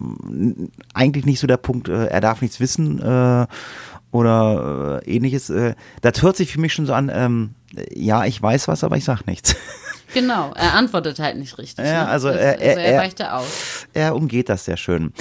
[0.93, 3.47] eigentlich nicht so der Punkt, äh, er darf nichts wissen äh,
[4.11, 5.49] oder äh, ähnliches.
[5.49, 7.55] Äh, das hört sich für mich schon so an, ähm,
[7.93, 9.55] ja, ich weiß was, aber ich sag nichts.
[10.13, 11.84] Genau, er antwortet halt nicht richtig.
[11.84, 12.07] Ja, ne?
[12.07, 13.86] also, also er, er, er weicht da auf.
[13.93, 15.11] Er umgeht das sehr schön.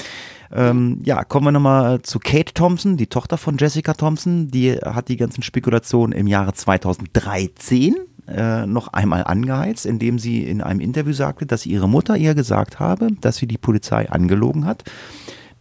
[0.52, 4.52] Ähm, ja, kommen wir nochmal zu Kate Thompson, die Tochter von Jessica Thompson.
[4.52, 7.96] Die hat die ganzen Spekulationen im Jahre 2013
[8.28, 12.80] äh, noch einmal angeheizt, indem sie in einem Interview sagte, dass ihre Mutter ihr gesagt
[12.80, 14.84] habe, dass sie die Polizei angelogen hat.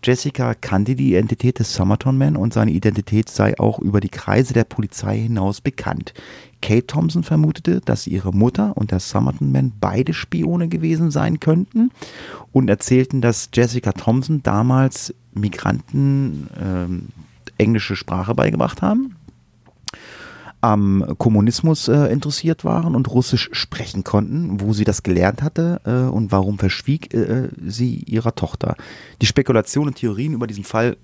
[0.04, 4.54] Jessica kannte die Identität des Summerton Man und seine Identität sei auch über die Kreise
[4.54, 6.14] der Polizei hinaus bekannt.
[6.62, 11.92] Kate Thompson vermutete, dass ihre Mutter und der Summerton Man beide Spione gewesen sein könnten
[12.52, 17.08] und erzählten, dass Jessica Thompson damals Migranten ähm,
[17.58, 19.16] englische Sprache beigebracht haben
[20.64, 26.10] am Kommunismus äh, interessiert waren und Russisch sprechen konnten, wo sie das gelernt hatte äh,
[26.10, 28.78] und warum verschwieg äh, sie ihrer Tochter.
[29.22, 30.96] Die Spekulationen und Theorien über diesen Fall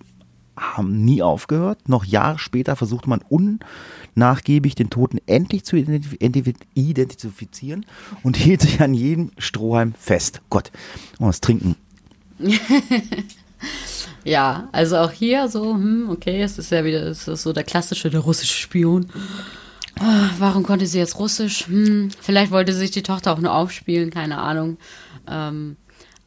[0.55, 1.89] haben nie aufgehört.
[1.89, 3.21] Noch Jahre später versuchte man
[4.15, 6.15] unnachgiebig den Toten endlich zu identif
[6.73, 7.85] identifizieren
[8.23, 10.41] und hielt sich an jedem Strohhalm fest.
[10.49, 10.71] Gott,
[11.19, 11.75] was trinken.
[14.29, 17.63] Ja, also auch hier so, hm, okay, es ist ja wieder es ist so der
[17.63, 19.09] klassische, der russische Spion.
[19.99, 21.65] Oh, warum konnte sie jetzt Russisch?
[21.65, 24.77] Hm, vielleicht wollte sich die Tochter auch nur aufspielen, keine Ahnung.
[25.27, 25.77] Ähm,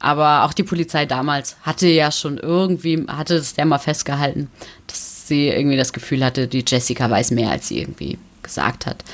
[0.01, 4.51] aber auch die Polizei damals hatte ja schon irgendwie, hatte es ja mal festgehalten,
[4.89, 9.05] dass sie irgendwie das Gefühl hatte, die Jessica weiß mehr, als sie irgendwie gesagt hat.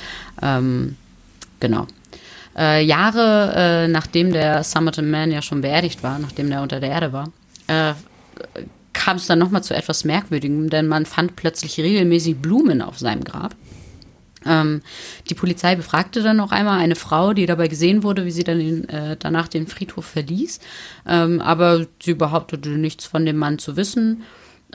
[0.41, 0.97] Ähm,
[1.61, 1.87] genau.
[2.57, 6.89] Äh, Jahre äh, nachdem der Summerton Man ja schon beerdigt war, nachdem der unter der
[6.89, 7.31] Erde war,
[7.67, 7.93] äh,
[8.99, 13.23] kam es dann nochmal zu etwas Merkwürdigem, denn man fand plötzlich regelmäßig Blumen auf seinem
[13.23, 13.55] Grab.
[14.45, 14.83] Ähm,
[15.31, 18.59] die Polizei befragte dann noch einmal eine Frau, die dabei gesehen wurde, wie sie dann
[18.59, 20.59] den, äh, danach den Friedhof verließ.
[21.07, 24.25] Ähm, aber sie behauptete nichts von dem Mann zu wissen.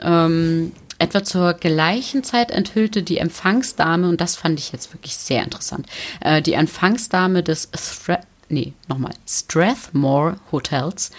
[0.00, 5.44] Ähm, etwa zur gleichen Zeit enthüllte die Empfangsdame, und das fand ich jetzt wirklich sehr
[5.44, 5.86] interessant,
[6.20, 11.10] äh, die Empfangsdame des Thre nee, nochmal, Strathmore Hotels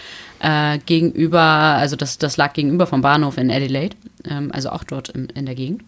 [0.46, 3.96] äh, gegenüber, also das, das lag gegenüber vom Bahnhof in Adelaide,
[4.30, 5.84] ähm, also auch dort in, in der Gegend,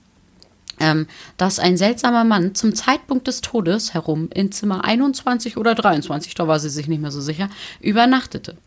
[0.79, 1.05] ähm,
[1.37, 6.47] dass ein seltsamer Mann zum Zeitpunkt des Todes herum in Zimmer 21 oder 23, da
[6.47, 7.49] war sie sich nicht mehr so sicher,
[7.81, 8.57] übernachtete.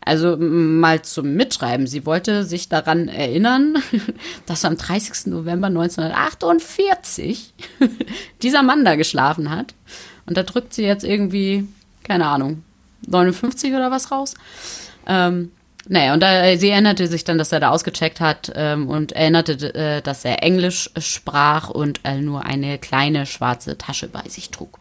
[0.00, 1.86] Also mal zum Mitschreiben.
[1.86, 3.76] Sie wollte sich daran erinnern,
[4.46, 5.26] dass am 30.
[5.26, 7.52] November 1948
[8.42, 9.74] dieser Mann da geschlafen hat.
[10.26, 11.68] Und da drückt sie jetzt irgendwie,
[12.02, 12.62] keine Ahnung,
[13.06, 14.34] 59 oder was raus.
[15.08, 15.52] Ähm,
[15.90, 19.74] naja, und da, sie erinnerte sich dann, dass er da ausgecheckt hat ähm, und erinnerte,
[19.74, 24.78] äh, dass er Englisch sprach und äh, nur eine kleine schwarze Tasche bei sich trug.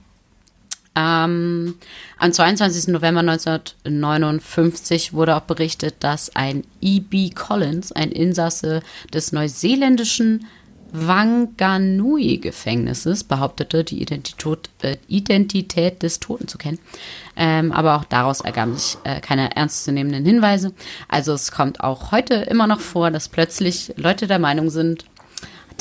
[0.97, 1.75] Ähm,
[2.17, 2.87] am 22.
[2.87, 7.29] November 1959 wurde auch berichtet, dass ein E.B.
[7.29, 8.81] Collins, ein Insasse
[9.13, 10.47] des neuseeländischen
[10.91, 16.79] Wanganui-Gefängnisses behauptete, die Identität, äh, Identität, des Toten zu kennen.
[17.37, 20.73] Ähm, aber auch daraus ergaben sich äh, keine ernstzunehmenden Hinweise.
[21.07, 25.05] Also es kommt auch heute immer noch vor, dass plötzlich Leute der Meinung sind,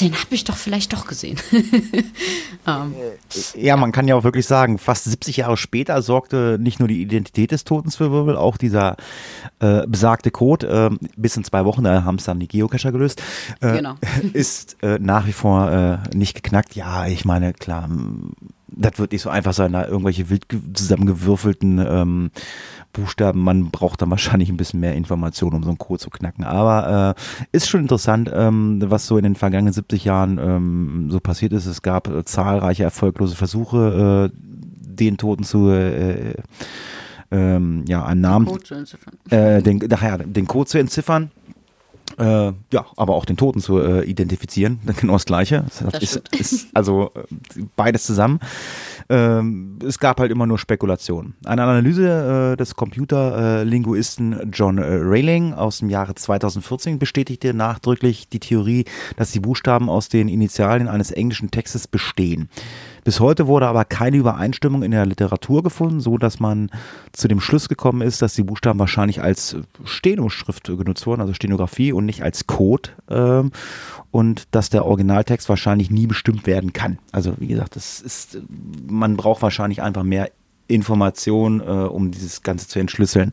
[0.01, 1.39] den habe ich doch vielleicht doch gesehen.
[1.53, 1.63] um,
[2.67, 2.95] ähm,
[3.55, 7.01] ja, man kann ja auch wirklich sagen, fast 70 Jahre später sorgte nicht nur die
[7.01, 8.97] Identität des Toten für Wirbel, auch dieser
[9.61, 13.23] äh, besagte Code, äh, bis in zwei Wochen, da haben es dann die Geocacher gelöst,
[13.61, 13.95] äh, genau.
[14.35, 16.77] ist äh, nach wie vor äh, nicht geknackt.
[16.77, 17.89] Ja, ich meine, klar,
[18.77, 22.31] das wird nicht so einfach sein, da irgendwelche wild zusammengewürfelten ähm,
[22.93, 23.43] Buchstaben.
[23.43, 26.45] Man braucht dann wahrscheinlich ein bisschen mehr Informationen, um so einen Code zu knacken.
[26.45, 31.21] Aber äh, ist schon interessant, ähm, was so in den vergangenen 70 Jahren ähm, so
[31.21, 31.67] passiert ist.
[31.67, 36.35] Es gab äh, zahlreiche erfolglose Versuche, äh, den Toten zu äh,
[37.31, 39.15] ähm, ja, einen Namen, den Code zu entziffern.
[39.31, 41.31] Äh, den, ach ja, den Code zu entziffern.
[42.19, 45.65] Äh, ja, aber auch den Toten zu äh, identifizieren, genau das Gleiche.
[45.81, 48.41] Das ist, ist, also äh, beides zusammen.
[49.09, 51.35] Ähm, es gab halt immer nur Spekulationen.
[51.45, 58.41] Eine Analyse äh, des Computerlinguisten John äh, Railing aus dem Jahre 2014 bestätigte nachdrücklich die
[58.41, 58.87] Theorie,
[59.17, 62.49] dass die Buchstaben aus den Initialien eines englischen Textes bestehen.
[63.07, 66.71] Bis heute wurde aber keine Übereinstimmung in der Literatur gefunden, so dass man
[67.13, 71.93] zu dem Schluss gekommen ist, dass die Buchstaben wahrscheinlich als Stenoschrift genutzt wurden, also Stenografie
[71.93, 72.91] und nicht als Code.
[73.09, 73.53] Ähm,
[74.11, 76.99] und dass der Originaltext wahrscheinlich nie bestimmt werden kann.
[77.13, 78.39] Also wie gesagt, das ist,
[78.89, 80.29] man braucht wahrscheinlich einfach mehr
[80.67, 83.31] Information, äh, um dieses Ganze zu entschlüsseln.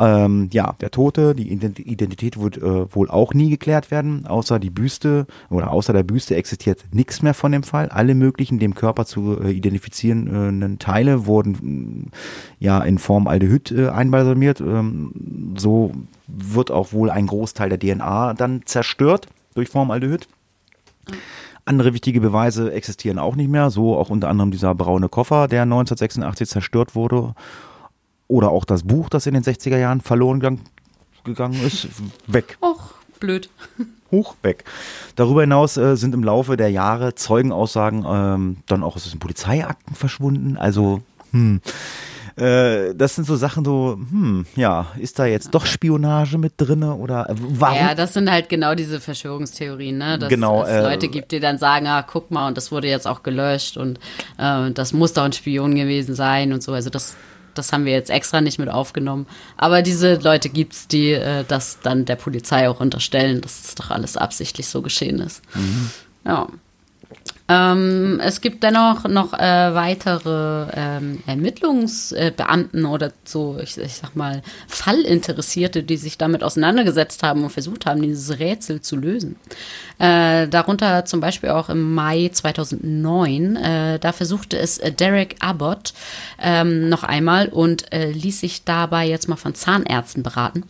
[0.00, 4.70] Ähm, ja, der Tote, die Identität wird äh, wohl auch nie geklärt werden, außer die
[4.70, 7.88] Büste oder außer der Büste existiert nichts mehr von dem Fall.
[7.90, 12.10] Alle möglichen dem Körper zu äh, identifizierenden Teile wurden
[12.58, 14.60] ja in Form Aldehyd äh, einbalsamiert.
[14.60, 15.92] Ähm, so
[16.26, 20.26] wird auch wohl ein Großteil der DNA dann zerstört durch Formaldehyd.
[21.66, 25.62] Andere wichtige Beweise existieren auch nicht mehr, so auch unter anderem dieser braune Koffer, der
[25.62, 27.34] 1986 zerstört wurde
[28.34, 30.60] oder auch das Buch, das in den 60er Jahren verloren gegangen
[31.22, 31.88] gegangen ist,
[32.26, 32.58] weg.
[32.60, 33.48] Och, blöd.
[34.10, 34.64] Hoch weg.
[35.14, 39.94] Darüber hinaus äh, sind im Laufe der Jahre Zeugenaussagen ähm, dann auch aus den Polizeiakten
[39.94, 40.56] verschwunden.
[40.56, 41.60] Also, hm.
[42.36, 46.94] Äh, das sind so Sachen so, hm, ja, ist da jetzt doch Spionage mit drinne
[46.94, 47.78] oder äh, warum?
[47.78, 50.18] Ja, das sind halt genau diese Verschwörungstheorien, ne?
[50.18, 52.88] Dass Genau, es äh, Leute gibt, die dann sagen, ah, guck mal, und das wurde
[52.88, 54.00] jetzt auch gelöscht und
[54.36, 56.72] das muss doch ein Spion gewesen sein und so.
[56.72, 57.16] Also das,
[57.54, 59.26] das haben wir jetzt extra nicht mit aufgenommen.
[59.56, 63.90] Aber diese Leute gibt's, die äh, das dann der Polizei auch unterstellen, dass das doch
[63.90, 65.42] alles absichtlich so geschehen ist.
[66.24, 66.48] Ja.
[67.46, 74.40] Ähm, es gibt dennoch noch äh, weitere ähm, Ermittlungsbeamten oder so, ich, ich sag mal,
[74.66, 79.36] Fallinteressierte, die sich damit auseinandergesetzt haben und versucht haben, dieses Rätsel zu lösen.
[79.98, 83.56] Äh, darunter zum Beispiel auch im Mai 2009.
[83.56, 85.92] Äh, da versuchte es äh, Derek Abbott
[86.40, 90.64] ähm, noch einmal und äh, ließ sich dabei jetzt mal von Zahnärzten beraten.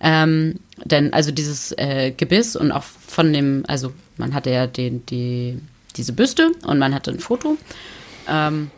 [0.00, 5.04] Ähm, denn also dieses äh, Gebiss und auch von dem, also man hatte ja den,
[5.06, 5.58] die,
[5.98, 7.58] diese Büste und man hatte ein Foto.
[8.28, 8.70] Ähm,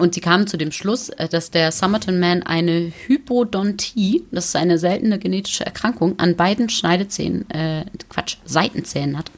[0.00, 4.56] und sie kamen zu dem Schluss, äh, dass der Somerton Man eine Hypodontie, das ist
[4.56, 9.30] eine seltene genetische Erkrankung, an beiden Schneidezähnen, äh, Quatsch, Seitenzähnen hat,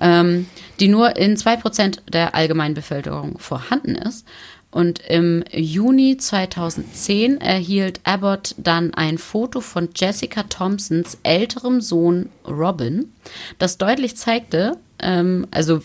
[0.00, 0.46] ähm,
[0.78, 4.24] die nur in 2% der allgemeinen Bevölkerung vorhanden ist.
[4.70, 13.12] Und im Juni 2010 erhielt Abbott dann ein Foto von Jessica Thompsons älterem Sohn Robin,
[13.58, 15.82] das deutlich zeigte, ähm, also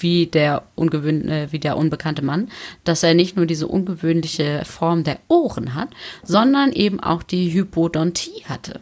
[0.00, 2.48] wie der, ungewöhn äh, wie der unbekannte Mann,
[2.84, 5.90] dass er nicht nur diese ungewöhnliche Form der Ohren hat,
[6.22, 8.80] sondern eben auch die Hypodontie hatte.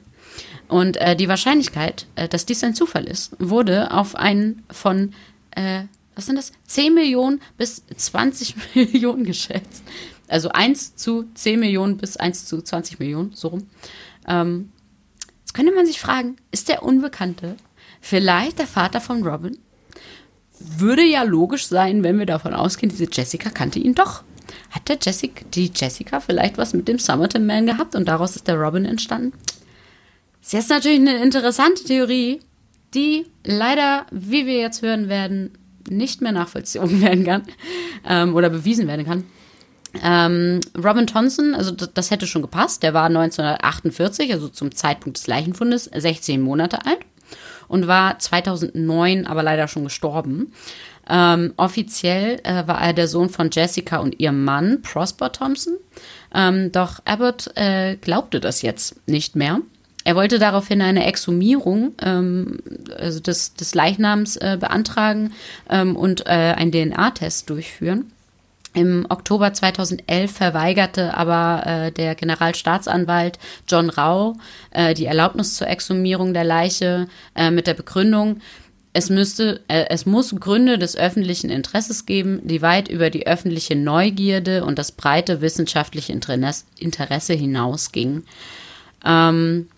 [0.68, 5.12] Und äh, die Wahrscheinlichkeit, äh, dass dies ein Zufall ist, wurde auf einen von,
[5.52, 5.82] äh,
[6.14, 9.84] was sind das, 10 Millionen bis 20 Millionen geschätzt.
[10.28, 13.68] Also 1 zu 10 Millionen bis 1 zu 20 Millionen, so rum.
[14.26, 14.72] Ähm,
[15.40, 17.56] jetzt könnte man sich fragen, ist der Unbekannte
[18.00, 19.58] vielleicht der Vater von Robin?
[20.58, 24.22] Würde ja logisch sein, wenn wir davon ausgehen, diese Jessica kannte ihn doch.
[24.70, 28.48] Hat der Jessica, die Jessica vielleicht was mit dem Somerton Man gehabt und daraus ist
[28.48, 29.32] der Robin entstanden?
[30.40, 32.40] Das ist jetzt natürlich eine interessante Theorie,
[32.94, 37.42] die leider, wie wir jetzt hören werden, nicht mehr nachvollzogen werden kann
[38.06, 39.24] ähm, oder bewiesen werden kann.
[40.02, 45.26] Ähm, Robin Thompson, also das hätte schon gepasst, der war 1948, also zum Zeitpunkt des
[45.26, 46.98] Leichenfundes, 16 Monate alt
[47.68, 50.52] und war 2009 aber leider schon gestorben.
[51.08, 55.74] Ähm, offiziell äh, war er der Sohn von Jessica und ihrem Mann, Prosper Thompson.
[56.34, 59.60] Ähm, doch Abbott äh, glaubte das jetzt nicht mehr.
[60.04, 62.58] Er wollte daraufhin eine Exhumierung ähm,
[62.96, 65.32] also des, des Leichnams äh, beantragen
[65.68, 68.12] ähm, und äh, einen DNA-Test durchführen.
[68.76, 74.36] Im Oktober 2011 verweigerte aber äh, der Generalstaatsanwalt John Rau
[74.70, 78.42] äh, die Erlaubnis zur Exhumierung der Leiche äh, mit der Begründung,
[78.92, 83.76] es, müsste, äh, es muss Gründe des öffentlichen Interesses geben, die weit über die öffentliche
[83.76, 88.24] Neugierde und das breite wissenschaftliche Interesse hinausgingen.
[89.06, 89.68] Ähm,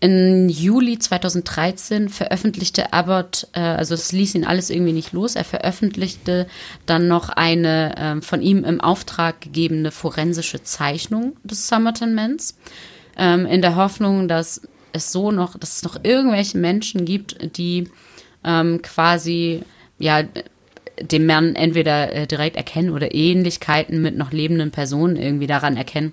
[0.00, 5.44] im Juli 2013 veröffentlichte Abbott, äh, also es ließ ihn alles irgendwie nicht los, er
[5.44, 6.46] veröffentlichte
[6.84, 12.58] dann noch eine äh, von ihm im Auftrag gegebene forensische Zeichnung des Somerton Mans,
[13.16, 14.60] ähm, in der Hoffnung, dass
[14.92, 17.88] es so noch, dass es noch irgendwelche Menschen gibt, die
[18.44, 19.62] ähm, quasi
[19.98, 20.24] ja
[21.00, 26.12] den Mann entweder äh, direkt erkennen oder Ähnlichkeiten mit noch lebenden Personen irgendwie daran erkennen.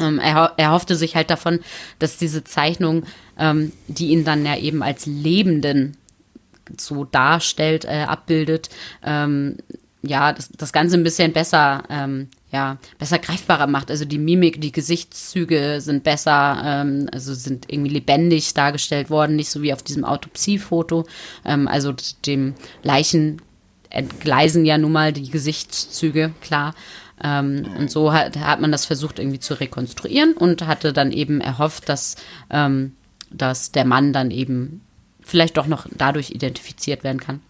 [0.00, 1.60] Ähm, er, er, hoffte sich halt davon,
[1.98, 3.04] dass diese Zeichnung,
[3.38, 5.96] ähm, die ihn dann ja eben als Lebenden
[6.78, 8.70] so darstellt, äh, abbildet,
[9.04, 9.56] ähm,
[10.02, 13.90] ja, das, das Ganze ein bisschen besser, ähm, ja, besser greifbarer macht.
[13.90, 19.50] Also die Mimik, die Gesichtszüge sind besser, ähm, also sind irgendwie lebendig dargestellt worden, nicht
[19.50, 21.06] so wie auf diesem Autopsiefoto.
[21.44, 21.94] Ähm, also
[22.24, 23.42] dem Leichen
[23.90, 26.74] entgleisen ja nun mal die Gesichtszüge, klar.
[27.22, 31.40] Ähm, und so hat, hat man das versucht irgendwie zu rekonstruieren und hatte dann eben
[31.40, 32.16] erhofft, dass,
[32.50, 32.96] ähm,
[33.30, 34.80] dass der Mann dann eben
[35.22, 37.40] vielleicht doch noch dadurch identifiziert werden kann.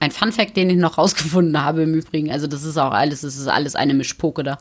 [0.00, 3.22] Ein Fun Fact, den ich noch rausgefunden habe im Übrigen, also das ist auch alles,
[3.22, 4.58] das ist alles eine Mischpoke da.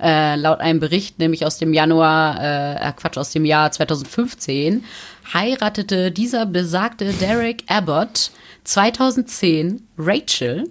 [0.00, 2.42] Äh, laut einem Bericht, nämlich aus dem Januar,
[2.80, 4.84] äh, Quatsch, aus dem Jahr 2015,
[5.34, 8.30] heiratete dieser besagte Derek Abbott
[8.64, 10.70] 2010 Rachel,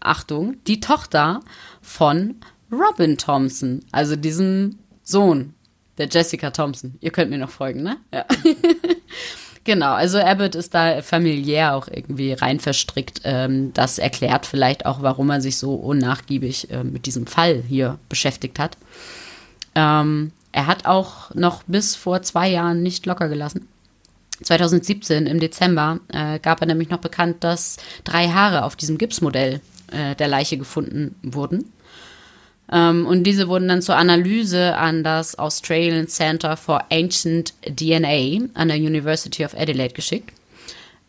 [0.00, 1.40] Achtung, die Tochter
[1.88, 2.36] von
[2.70, 5.54] Robin Thompson, also diesem Sohn
[5.96, 6.94] der Jessica Thompson.
[7.00, 7.96] Ihr könnt mir noch folgen, ne?
[8.12, 8.24] Ja.
[9.64, 13.22] genau, also Abbott ist da familiär auch irgendwie rein verstrickt.
[13.24, 17.98] Ähm, das erklärt vielleicht auch, warum er sich so unnachgiebig äh, mit diesem Fall hier
[18.08, 18.76] beschäftigt hat.
[19.74, 23.66] Ähm, er hat auch noch bis vor zwei Jahren nicht locker gelassen.
[24.42, 29.60] 2017 im Dezember äh, gab er nämlich noch bekannt, dass drei Haare auf diesem Gipsmodell
[29.90, 31.72] äh, der Leiche gefunden wurden.
[32.70, 38.68] Ähm, und diese wurden dann zur Analyse an das Australian Center for Ancient DNA an
[38.68, 40.32] der University of Adelaide geschickt.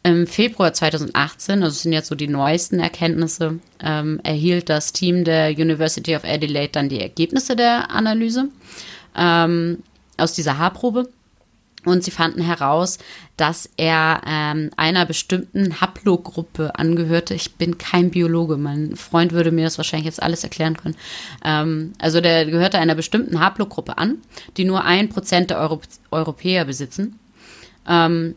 [0.01, 5.49] Im Februar 2018, also sind jetzt so die neuesten Erkenntnisse, ähm, erhielt das Team der
[5.49, 8.47] University of Adelaide dann die Ergebnisse der Analyse
[9.17, 9.83] ähm,
[10.17, 11.09] aus dieser Haarprobe.
[11.85, 12.97] Und sie fanden heraus,
[13.39, 17.33] dass er ähm, einer bestimmten Haplogruppe angehörte.
[17.33, 20.95] Ich bin kein Biologe, mein Freund würde mir das wahrscheinlich jetzt alles erklären können.
[21.45, 24.17] Ähm, also der gehörte einer bestimmten Haplogruppe an,
[24.57, 25.79] die nur ein Prozent der Euro
[26.11, 27.17] Europäer besitzen.
[27.87, 28.35] Ähm,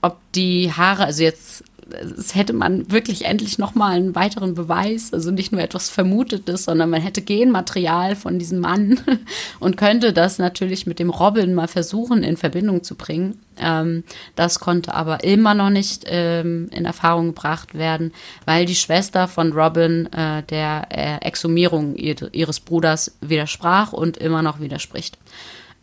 [0.00, 5.30] ob die Haare, also jetzt es hätte man wirklich endlich nochmal einen weiteren Beweis, also
[5.30, 9.00] nicht nur etwas Vermutetes, sondern man hätte Genmaterial von diesem Mann
[9.60, 13.40] und könnte das natürlich mit dem Robin mal versuchen in Verbindung zu bringen.
[13.58, 14.04] Ähm,
[14.36, 18.12] das konnte aber immer noch nicht ähm, in Erfahrung gebracht werden,
[18.44, 24.60] weil die Schwester von Robin äh, der äh, Exhumierung ihres Bruders widersprach und immer noch
[24.60, 25.18] widerspricht.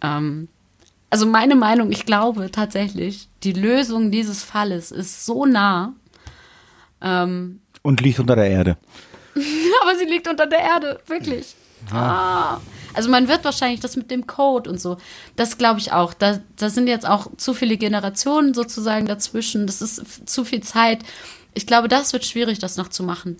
[0.02, 0.48] Ähm,
[1.16, 5.94] also meine Meinung, ich glaube tatsächlich, die Lösung dieses Falles ist so nah.
[7.00, 8.78] Ähm, Und liegt unter der Erde.
[9.82, 11.56] aber sie liegt unter der Erde, wirklich.
[11.90, 12.60] Ah.
[12.94, 14.98] Also man wird wahrscheinlich das mit dem Code und so,
[15.38, 16.14] das glaube ich auch.
[16.14, 19.68] Da, da sind jetzt auch zu viele Generationen sozusagen dazwischen.
[19.68, 21.00] Das ist zu viel Zeit.
[21.54, 23.38] Ich glaube, das wird schwierig, das noch zu machen.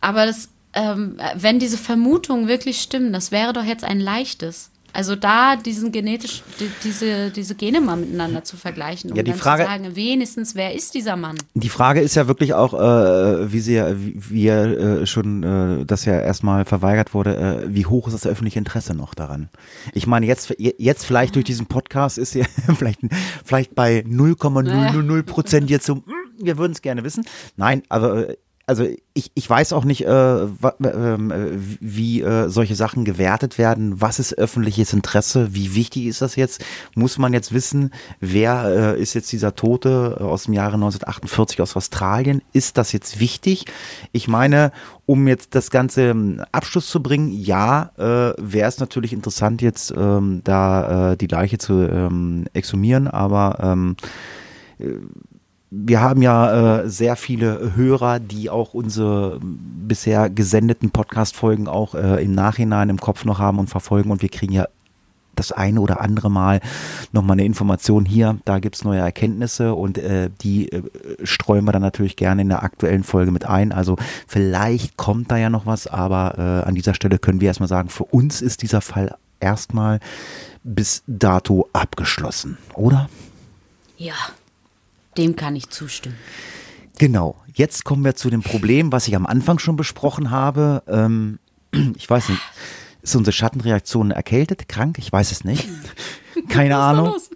[0.00, 4.72] Aber das, ähm, wenn diese Vermutungen wirklich stimmen, das wäre doch jetzt ein leichtes.
[4.98, 9.30] Also da diesen genetisch, die, diese, diese Gene mal miteinander zu vergleichen, um Ja, die
[9.30, 11.36] dann Frage- zu sagen, wenigstens, wer ist dieser Mann?
[11.54, 15.44] Die Frage ist ja wirklich auch, äh, wie sie ja, wie, wie ja äh, schon
[15.44, 19.50] äh, das ja erstmal verweigert wurde, äh, wie hoch ist das öffentliche Interesse noch daran?
[19.94, 22.44] Ich meine, jetzt, jetzt vielleicht durch diesen Podcast ist ja
[22.76, 22.98] vielleicht,
[23.44, 26.02] vielleicht bei 0,000 Prozent jetzt so, hm,
[26.40, 27.24] wir würden es gerne wissen.
[27.56, 28.36] Nein, aber äh,
[28.68, 33.98] also ich, ich weiß auch nicht, äh, ähm, äh, wie äh, solche Sachen gewertet werden.
[34.02, 35.54] Was ist öffentliches Interesse?
[35.54, 36.62] Wie wichtig ist das jetzt?
[36.94, 41.76] Muss man jetzt wissen, wer äh, ist jetzt dieser Tote aus dem Jahre 1948 aus
[41.76, 42.42] Australien?
[42.52, 43.64] Ist das jetzt wichtig?
[44.12, 44.70] Ich meine,
[45.06, 49.94] um jetzt das Ganze ähm, Abschluss zu bringen, ja, äh, wäre es natürlich interessant, jetzt
[49.96, 53.96] ähm, da äh, die Leiche zu ähm, exhumieren, aber ähm,
[55.70, 62.24] wir haben ja äh, sehr viele Hörer, die auch unsere bisher gesendeten Podcast-Folgen auch äh,
[62.24, 64.66] im Nachhinein im Kopf noch haben und verfolgen und wir kriegen ja
[65.38, 66.60] das eine oder andere Mal
[67.12, 70.82] nochmal eine Information hier, da gibt's neue Erkenntnisse und äh, die äh,
[71.22, 73.70] streuen wir dann natürlich gerne in der aktuellen Folge mit ein.
[73.70, 73.96] Also
[74.26, 77.88] vielleicht kommt da ja noch was, aber äh, an dieser Stelle können wir erstmal sagen,
[77.88, 80.00] für uns ist dieser Fall erstmal
[80.64, 83.08] bis dato abgeschlossen, oder?
[83.96, 84.14] Ja,
[85.18, 86.16] dem kann ich zustimmen.
[86.98, 87.36] Genau.
[87.52, 90.82] Jetzt kommen wir zu dem Problem, was ich am Anfang schon besprochen habe.
[90.88, 91.38] Ähm,
[91.96, 92.40] ich weiß nicht,
[93.02, 94.98] ist unsere Schattenreaktion erkältet, krank?
[94.98, 95.68] Ich weiß es nicht.
[96.48, 97.06] Keine Ahnung.
[97.06, 97.30] los?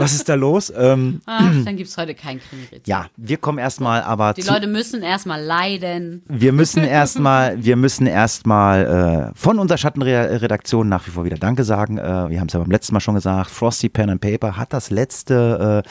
[0.00, 0.72] Was ist da los?
[0.76, 2.88] Ähm, Ach, dann gibt es heute kein Krimi-Rezept.
[2.88, 6.22] ja, wir kommen erstmal aber Die Leute müssen erstmal leiden.
[6.28, 11.64] wir müssen erstmal, wir müssen erstmal äh, von unserer Schattenredaktion nach wie vor wieder Danke
[11.64, 11.98] sagen.
[11.98, 13.50] Äh, wir haben es ja beim letzten Mal schon gesagt.
[13.50, 15.88] Frosty Pen and Paper hat das letzte äh,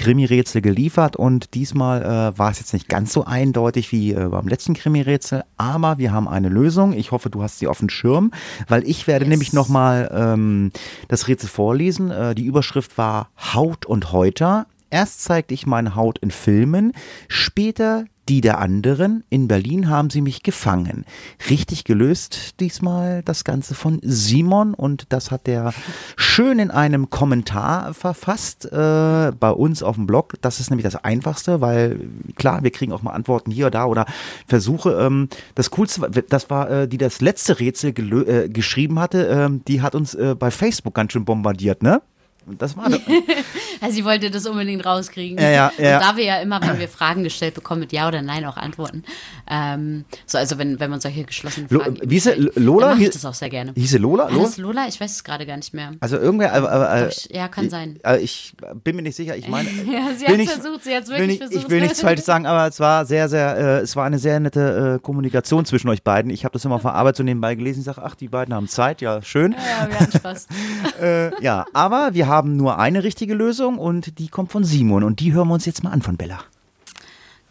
[0.00, 4.48] Krimi-Rätsel geliefert und diesmal äh, war es jetzt nicht ganz so eindeutig wie äh, beim
[4.48, 6.92] letzten Krimi-Rätsel, aber wir haben eine Lösung.
[6.92, 8.32] Ich hoffe, du hast sie auf dem Schirm,
[8.68, 9.30] weil ich werde Yes.
[9.30, 10.72] nämlich nochmal ähm,
[11.08, 12.10] das Rätsel vorlesen.
[12.10, 14.66] Äh, die Überschrift war Haut und Häuter.
[14.90, 16.92] Erst zeigte ich meine Haut in Filmen,
[17.28, 19.24] später die der anderen.
[19.30, 21.04] In Berlin haben sie mich gefangen.
[21.50, 25.72] Richtig gelöst diesmal das Ganze von Simon und das hat der
[26.16, 30.34] schön in einem Kommentar verfasst äh, bei uns auf dem Blog.
[30.40, 32.00] Das ist nämlich das Einfachste, weil
[32.36, 34.06] klar, wir kriegen auch mal Antworten hier oder da oder
[34.46, 34.92] Versuche.
[34.92, 39.82] Ähm, das Coolste, das war äh, die das letzte Rätsel äh, geschrieben hatte, ähm, die
[39.82, 42.02] hat uns äh, bei Facebook ganz schön bombardiert, ne?
[42.46, 42.98] Und Das war doch,
[43.80, 45.38] Also sie wollte das unbedingt rauskriegen.
[45.38, 45.96] Ja, ja, ja.
[45.98, 48.56] Und da wir ja immer, wenn wir Fragen gestellt bekommen, mit Ja oder Nein auch
[48.56, 49.02] antworten.
[49.50, 52.30] Ähm, so, also wenn, wenn man solche geschlossenen Lo- Fragen wie ist sie?
[52.32, 52.92] stellt, Lola?
[52.94, 53.72] Ich Wie- das auch sehr gerne.
[53.76, 54.28] hieße Lola?
[54.28, 54.50] Lola?
[54.56, 54.86] Lola?
[54.88, 55.92] Ich weiß es gerade gar nicht mehr.
[56.00, 57.98] Also irgendwer, aber, aber, äh, Ich- ja, kann sein.
[58.04, 58.54] Äh, ich
[58.84, 59.36] bin mir nicht sicher.
[59.36, 61.64] Ich meine, Ja, sie hat's nicht- versucht, sie will wirklich nicht, versucht.
[61.64, 64.38] Ich will nichts falsch sagen, aber es war sehr, sehr, äh, es war eine sehr
[64.40, 66.30] nette äh, Kommunikation zwischen euch beiden.
[66.30, 67.80] Ich habe das immer auf der Arbeit so nebenbei gelesen.
[67.80, 69.52] Ich sage, ach, die beiden haben Zeit, ja, schön.
[69.52, 70.46] Ja, wir hatten Spaß.
[71.00, 75.20] Äh, ja, aber wir haben nur eine richtige Lösung und die kommt von Simon und
[75.20, 76.40] die hören wir uns jetzt mal an von Bella.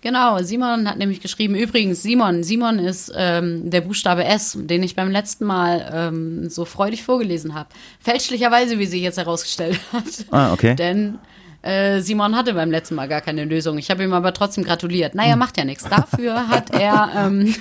[0.02, 4.96] Genau, Simon hat nämlich geschrieben, übrigens, Simon, Simon ist ähm, der Buchstabe S, den ich
[4.96, 7.70] beim letzten Mal ähm, so freudig vorgelesen habe.
[8.00, 10.26] Fälschlicherweise, wie sie jetzt herausgestellt hat.
[10.32, 10.74] Ah, okay.
[10.76, 11.20] Denn
[11.62, 13.78] äh, Simon hatte beim letzten Mal gar keine Lösung.
[13.78, 15.14] Ich habe ihm aber trotzdem gratuliert.
[15.14, 15.88] Naja, macht ja nichts.
[15.88, 17.54] Dafür hat er, ähm,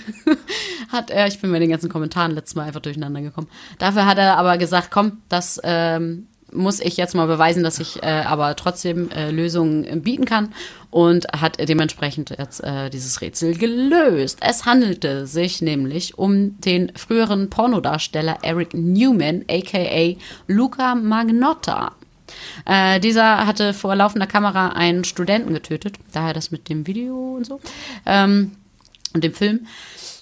[0.89, 3.49] hat er, ich bin mit den ganzen Kommentaren letztes Mal einfach durcheinander gekommen.
[3.79, 8.03] Dafür hat er aber gesagt, komm, das ähm, muss ich jetzt mal beweisen, dass ich
[8.03, 10.53] äh, aber trotzdem äh, Lösungen bieten kann
[10.91, 14.39] und hat dementsprechend jetzt äh, dieses Rätsel gelöst.
[14.41, 20.17] Es handelte sich nämlich um den früheren Pornodarsteller Eric Newman, aka
[20.47, 21.93] Luca Magnotta.
[22.65, 27.47] Äh, dieser hatte vor laufender Kamera einen Studenten getötet, daher das mit dem Video und
[27.47, 27.61] so
[28.07, 28.53] ähm,
[29.15, 29.67] und dem Film.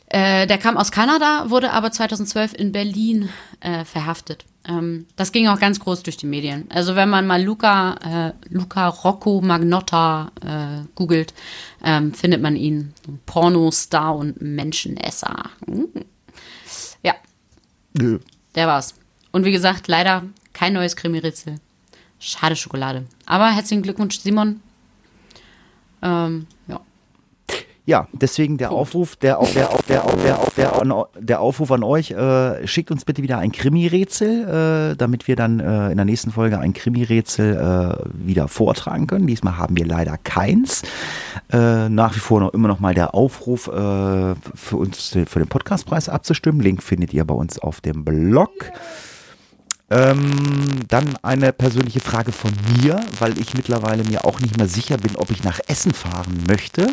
[0.06, 3.28] Äh, der kam aus Kanada, wurde aber 2012 in Berlin
[3.60, 4.44] äh, verhaftet.
[4.68, 6.66] Ähm, das ging auch ganz groß durch die Medien.
[6.70, 11.32] Also wenn man mal Luca, äh, Luca Rocco Magnotta äh, googelt,
[11.82, 12.92] ähm, findet man ihn.
[13.26, 15.50] Pornostar und Menschenesser.
[15.66, 15.88] Hm.
[17.02, 17.14] Ja,
[17.94, 18.18] Nö.
[18.54, 18.94] der war's.
[19.32, 21.56] Und wie gesagt, leider kein neues Krimi-Rätsel.
[22.18, 23.06] Schade Schokolade.
[23.26, 24.60] Aber herzlichen Glückwunsch, Simon.
[26.02, 26.46] Ähm,
[27.88, 28.06] ja.
[28.12, 30.04] Deswegen der Aufruf, der, der, der,
[30.56, 35.36] der, der Aufruf an euch, äh, schickt uns bitte wieder ein Krimi-Rätsel, äh, damit wir
[35.36, 39.26] dann äh, in der nächsten Folge ein Krimi-Rätsel äh, wieder vortragen können.
[39.26, 40.82] Diesmal haben wir leider keins.
[41.50, 45.48] Äh, nach wie vor noch immer noch mal der Aufruf, äh, für uns für den
[45.48, 46.60] Podcastpreis abzustimmen.
[46.60, 48.52] Link findet ihr bei uns auf dem Blog.
[49.90, 54.98] Ähm, dann eine persönliche Frage von mir, weil ich mittlerweile mir auch nicht mehr sicher
[54.98, 56.90] bin, ob ich nach Essen fahren möchte.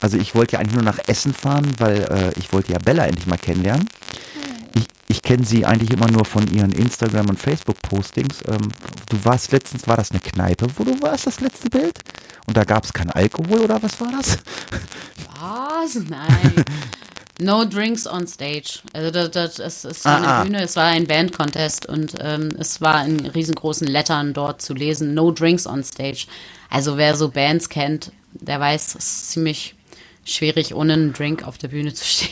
[0.00, 3.06] Also ich wollte ja eigentlich nur nach Essen fahren, weil äh, ich wollte ja Bella
[3.06, 3.88] endlich mal kennenlernen.
[4.74, 8.38] Ich, ich kenne sie eigentlich immer nur von ihren Instagram- und Facebook-Postings.
[8.48, 8.72] Ähm,
[9.08, 12.00] du warst letztens, war das eine Kneipe, wo du warst, das letzte Bild?
[12.48, 14.38] Und da gab es kein Alkohol oder was war das?
[15.38, 15.94] Was?
[16.08, 16.64] Nein.
[17.42, 18.80] No drinks on stage.
[18.92, 20.42] Also das, das, es, es war Ah, eine ah.
[20.44, 25.14] Bühne, es war ein Band-Contest und ähm, es war in riesengroßen Lettern dort zu lesen,
[25.14, 26.26] No drinks on stage.
[26.70, 29.74] Also wer so Bands kennt, der weiß, es ist ziemlich
[30.24, 32.30] schwierig, ohne einen Drink auf der Bühne zu stehen.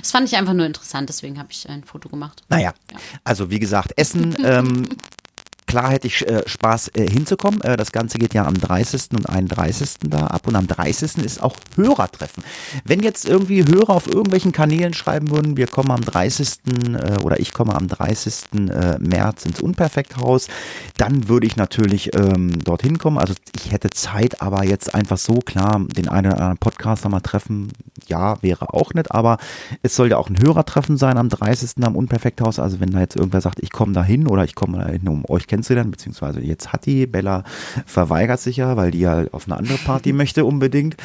[0.00, 2.42] Das fand ich einfach nur interessant, deswegen habe ich ein Foto gemacht.
[2.48, 2.72] Naja,
[3.24, 4.88] also wie gesagt, Essen, ähm,
[5.70, 7.60] klar hätte ich äh, Spaß äh, hinzukommen.
[7.60, 9.12] Äh, das Ganze geht ja am 30.
[9.12, 9.98] und 31.
[10.08, 11.18] da ab und am 30.
[11.18, 12.42] ist auch Hörertreffen.
[12.84, 16.48] Wenn jetzt irgendwie Hörer auf irgendwelchen Kanälen schreiben würden, wir kommen am 30.
[16.66, 18.34] Äh, oder ich komme am 30.
[18.52, 20.48] Äh, März ins Unperfekthaus,
[20.96, 23.18] dann würde ich natürlich ähm, dorthin kommen.
[23.18, 27.20] Also ich hätte Zeit, aber jetzt einfach so klar den einen oder anderen Podcaster mal
[27.20, 27.72] treffen,
[28.08, 29.38] ja, wäre auch nett, aber
[29.82, 31.84] es soll ja auch ein Hörertreffen sein am 30.
[31.84, 32.58] am Unperfekthaus.
[32.58, 35.06] Also wenn da jetzt irgendwer sagt, ich komme da hin oder ich komme da hin,
[35.06, 37.44] um euch kennenzulernen, beziehungsweise jetzt hat die, Bella
[37.86, 40.96] verweigert sich ja, weil die ja auf eine andere Party möchte unbedingt.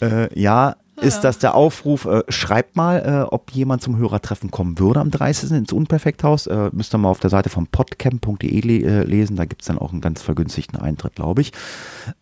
[0.00, 4.78] Äh, ja, ist das der Aufruf, äh, schreibt mal, äh, ob jemand zum Hörertreffen kommen
[4.78, 5.50] würde am 30.
[5.50, 6.46] ins Unperfekthaus.
[6.46, 9.78] Äh, müsst ihr mal auf der Seite von podcamp.de le äh, lesen, da gibt's dann
[9.78, 11.52] auch einen ganz vergünstigten Eintritt, glaube ich.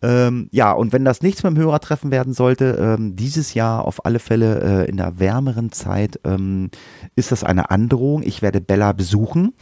[0.01, 4.05] Ähm, ja, und wenn das nichts mit dem Hörertreffen werden sollte, ähm, dieses Jahr auf
[4.05, 6.71] alle Fälle äh, in der wärmeren Zeit ähm,
[7.15, 8.23] ist das eine Androhung.
[8.23, 9.53] Ich werde Bella besuchen.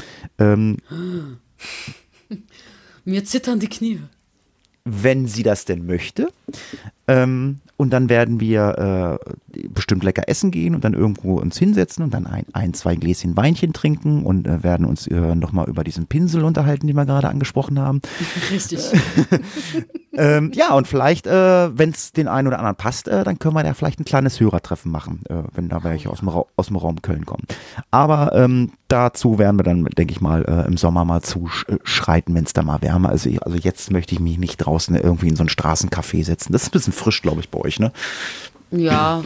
[3.10, 4.02] Ähm, Mir zittern die Knie.
[4.90, 6.30] Wenn sie das denn möchte.
[7.08, 9.20] Ähm, und dann werden wir
[9.54, 12.96] äh, bestimmt lecker essen gehen und dann irgendwo uns hinsetzen und dann ein, ein zwei
[12.96, 17.06] Gläschen Weinchen trinken und äh, werden uns äh, nochmal über diesen Pinsel unterhalten, den wir
[17.06, 18.02] gerade angesprochen haben.
[18.52, 18.82] Richtig.
[20.20, 23.54] Ähm, ja, und vielleicht, äh, wenn es den einen oder anderen passt, äh, dann können
[23.54, 26.68] wir da vielleicht ein kleines Hörertreffen machen, äh, wenn da welche aus dem, Ra aus
[26.68, 27.46] dem Raum Köln kommen.
[27.90, 32.44] Aber ähm, dazu werden wir dann, denke ich mal, äh, im Sommer mal zuschreiten, wenn
[32.44, 33.28] es da mal wärmer ist.
[33.44, 36.54] Also jetzt möchte ich mich nicht draußen irgendwie in so ein Straßencafé setzen.
[36.54, 37.92] Das ist ein bisschen frisch, glaube ich, bei euch, ne?
[38.72, 39.24] Ja,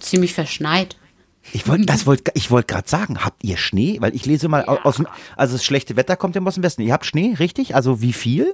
[0.00, 0.96] ziemlich verschneit.
[1.52, 2.04] Ich wollte, das
[2.34, 3.98] ich wollte gerade sagen, habt ihr Schnee?
[4.00, 5.06] Weil ich lese mal au- aus dem,
[5.36, 6.82] also das schlechte Wetter kommt ja aus dem Westen.
[6.82, 7.74] Ihr habt Schnee, richtig?
[7.76, 8.52] Also wie viel?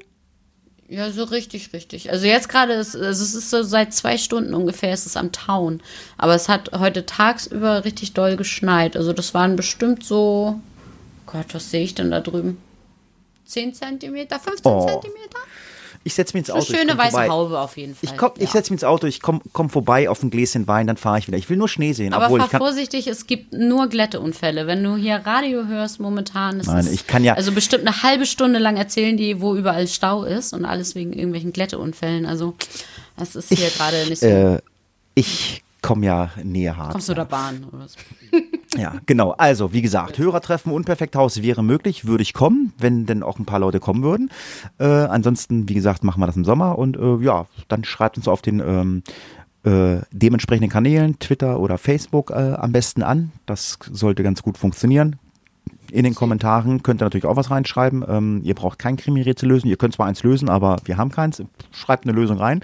[0.89, 2.11] Ja, so richtig, richtig.
[2.11, 5.33] Also jetzt gerade ist, also es ist so seit zwei Stunden ungefähr, ist es am
[5.33, 5.81] Tauen.
[6.19, 8.95] Aber es hat heute tagsüber richtig doll geschneit.
[8.95, 10.61] Also das waren bestimmt so,
[11.25, 12.59] Gott, was sehe ich denn da drüben?
[13.47, 14.87] 10 Zentimeter, 15 Oh.
[14.87, 15.39] Zentimeter?
[16.05, 16.63] Ich setze mich ins Auto.
[16.73, 17.29] ich schöne weiße vorbei.
[17.29, 18.11] Haube auf jeden Fall.
[18.11, 18.51] Ich, komm, ich ja.
[18.51, 21.29] setze mich ins Auto, ich komme komm vorbei auf ein Gläschen Wein, dann fahre ich
[21.29, 21.39] wieder.
[21.39, 24.67] Ich will nur Schnee sehen, Aber fahr vorsichtig, es gibt nur Glätteunfälle.
[24.67, 28.03] Wenn du hier Radio hörst momentan, ist Nein, es ich kann ja- also bestimmt eine
[28.03, 32.27] halbe Stunde lang erzählen die, wo überall Stau ist und alles wegen irgendwelchen Glätteunfällen.
[32.27, 32.55] Also
[33.17, 34.27] das ist hier gerade nicht so.
[34.27, 34.59] Äh,
[35.15, 36.93] ich komme ja näher hart.
[36.93, 37.99] Kommst du der Bahn oder so?
[38.77, 39.33] Ja, genau.
[39.33, 43.59] Also, wie gesagt, Hörertreffen Unperfekthaus wäre möglich, würde ich kommen, wenn denn auch ein paar
[43.59, 44.31] Leute kommen würden.
[44.79, 48.29] Äh, ansonsten, wie gesagt, machen wir das im Sommer und äh, ja, dann schreibt uns
[48.29, 49.03] auf den ähm,
[49.65, 53.33] äh, dementsprechenden Kanälen, Twitter oder Facebook äh, am besten an.
[53.47, 55.17] Das sollte ganz gut funktionieren.
[55.91, 58.03] In den Kommentaren könnt ihr natürlich auch was reinschreiben.
[58.09, 59.69] Ähm, ihr braucht kein Krimi-Rätsel lösen.
[59.69, 61.43] Ihr könnt zwar eins lösen, aber wir haben keins.
[61.71, 62.61] Schreibt eine Lösung rein.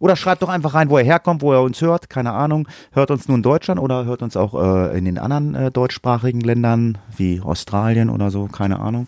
[0.00, 2.10] Oder schreibt doch einfach rein, wo er herkommt, wo er uns hört.
[2.10, 2.66] Keine Ahnung.
[2.92, 6.40] Hört uns nur in Deutschland oder hört uns auch äh, in den anderen äh, deutschsprachigen
[6.40, 8.46] Ländern wie Australien oder so.
[8.46, 9.06] Keine Ahnung.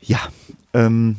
[0.00, 0.18] Ja.
[0.74, 1.16] Ähm,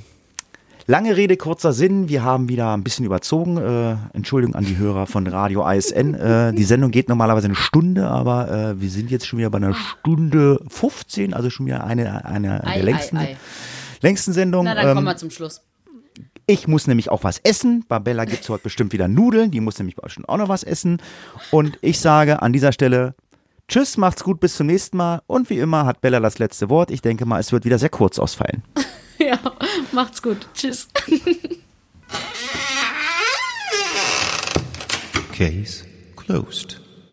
[0.88, 2.10] Lange Rede, kurzer Sinn.
[2.10, 3.56] Wir haben wieder ein bisschen überzogen.
[3.58, 6.16] Äh, Entschuldigung an die Hörer von Radio ISN.
[6.16, 9.58] Äh, die Sendung geht normalerweise eine Stunde, aber äh, wir sind jetzt schon wieder bei
[9.58, 13.38] einer Stunde 15, also schon wieder eine, eine Ei, der längsten, ei, ei.
[14.02, 14.66] längsten Sendungen.
[14.66, 15.62] Na, dann kommen Ähm, wir zum Schluss.
[16.48, 17.86] Ich muss nämlich auch was essen.
[17.88, 19.52] Bei Bella gibt es heute bestimmt wieder Nudeln.
[19.52, 21.02] Die muss nämlich bei euch schon auch noch was essen.
[21.52, 23.16] Und ich sage an dieser Stelle
[23.72, 25.22] Tschüss, macht's gut, bis zum nächsten Mal.
[25.28, 26.92] Und wie immer hat Bella das letzte Wort.
[26.92, 28.64] Ich denke mal, es wird wieder sehr kurz ausfallen.
[29.18, 29.38] Ja,
[29.92, 30.50] macht's gut.
[30.56, 30.88] Tschüss.
[35.32, 35.86] Case
[36.16, 36.82] closed.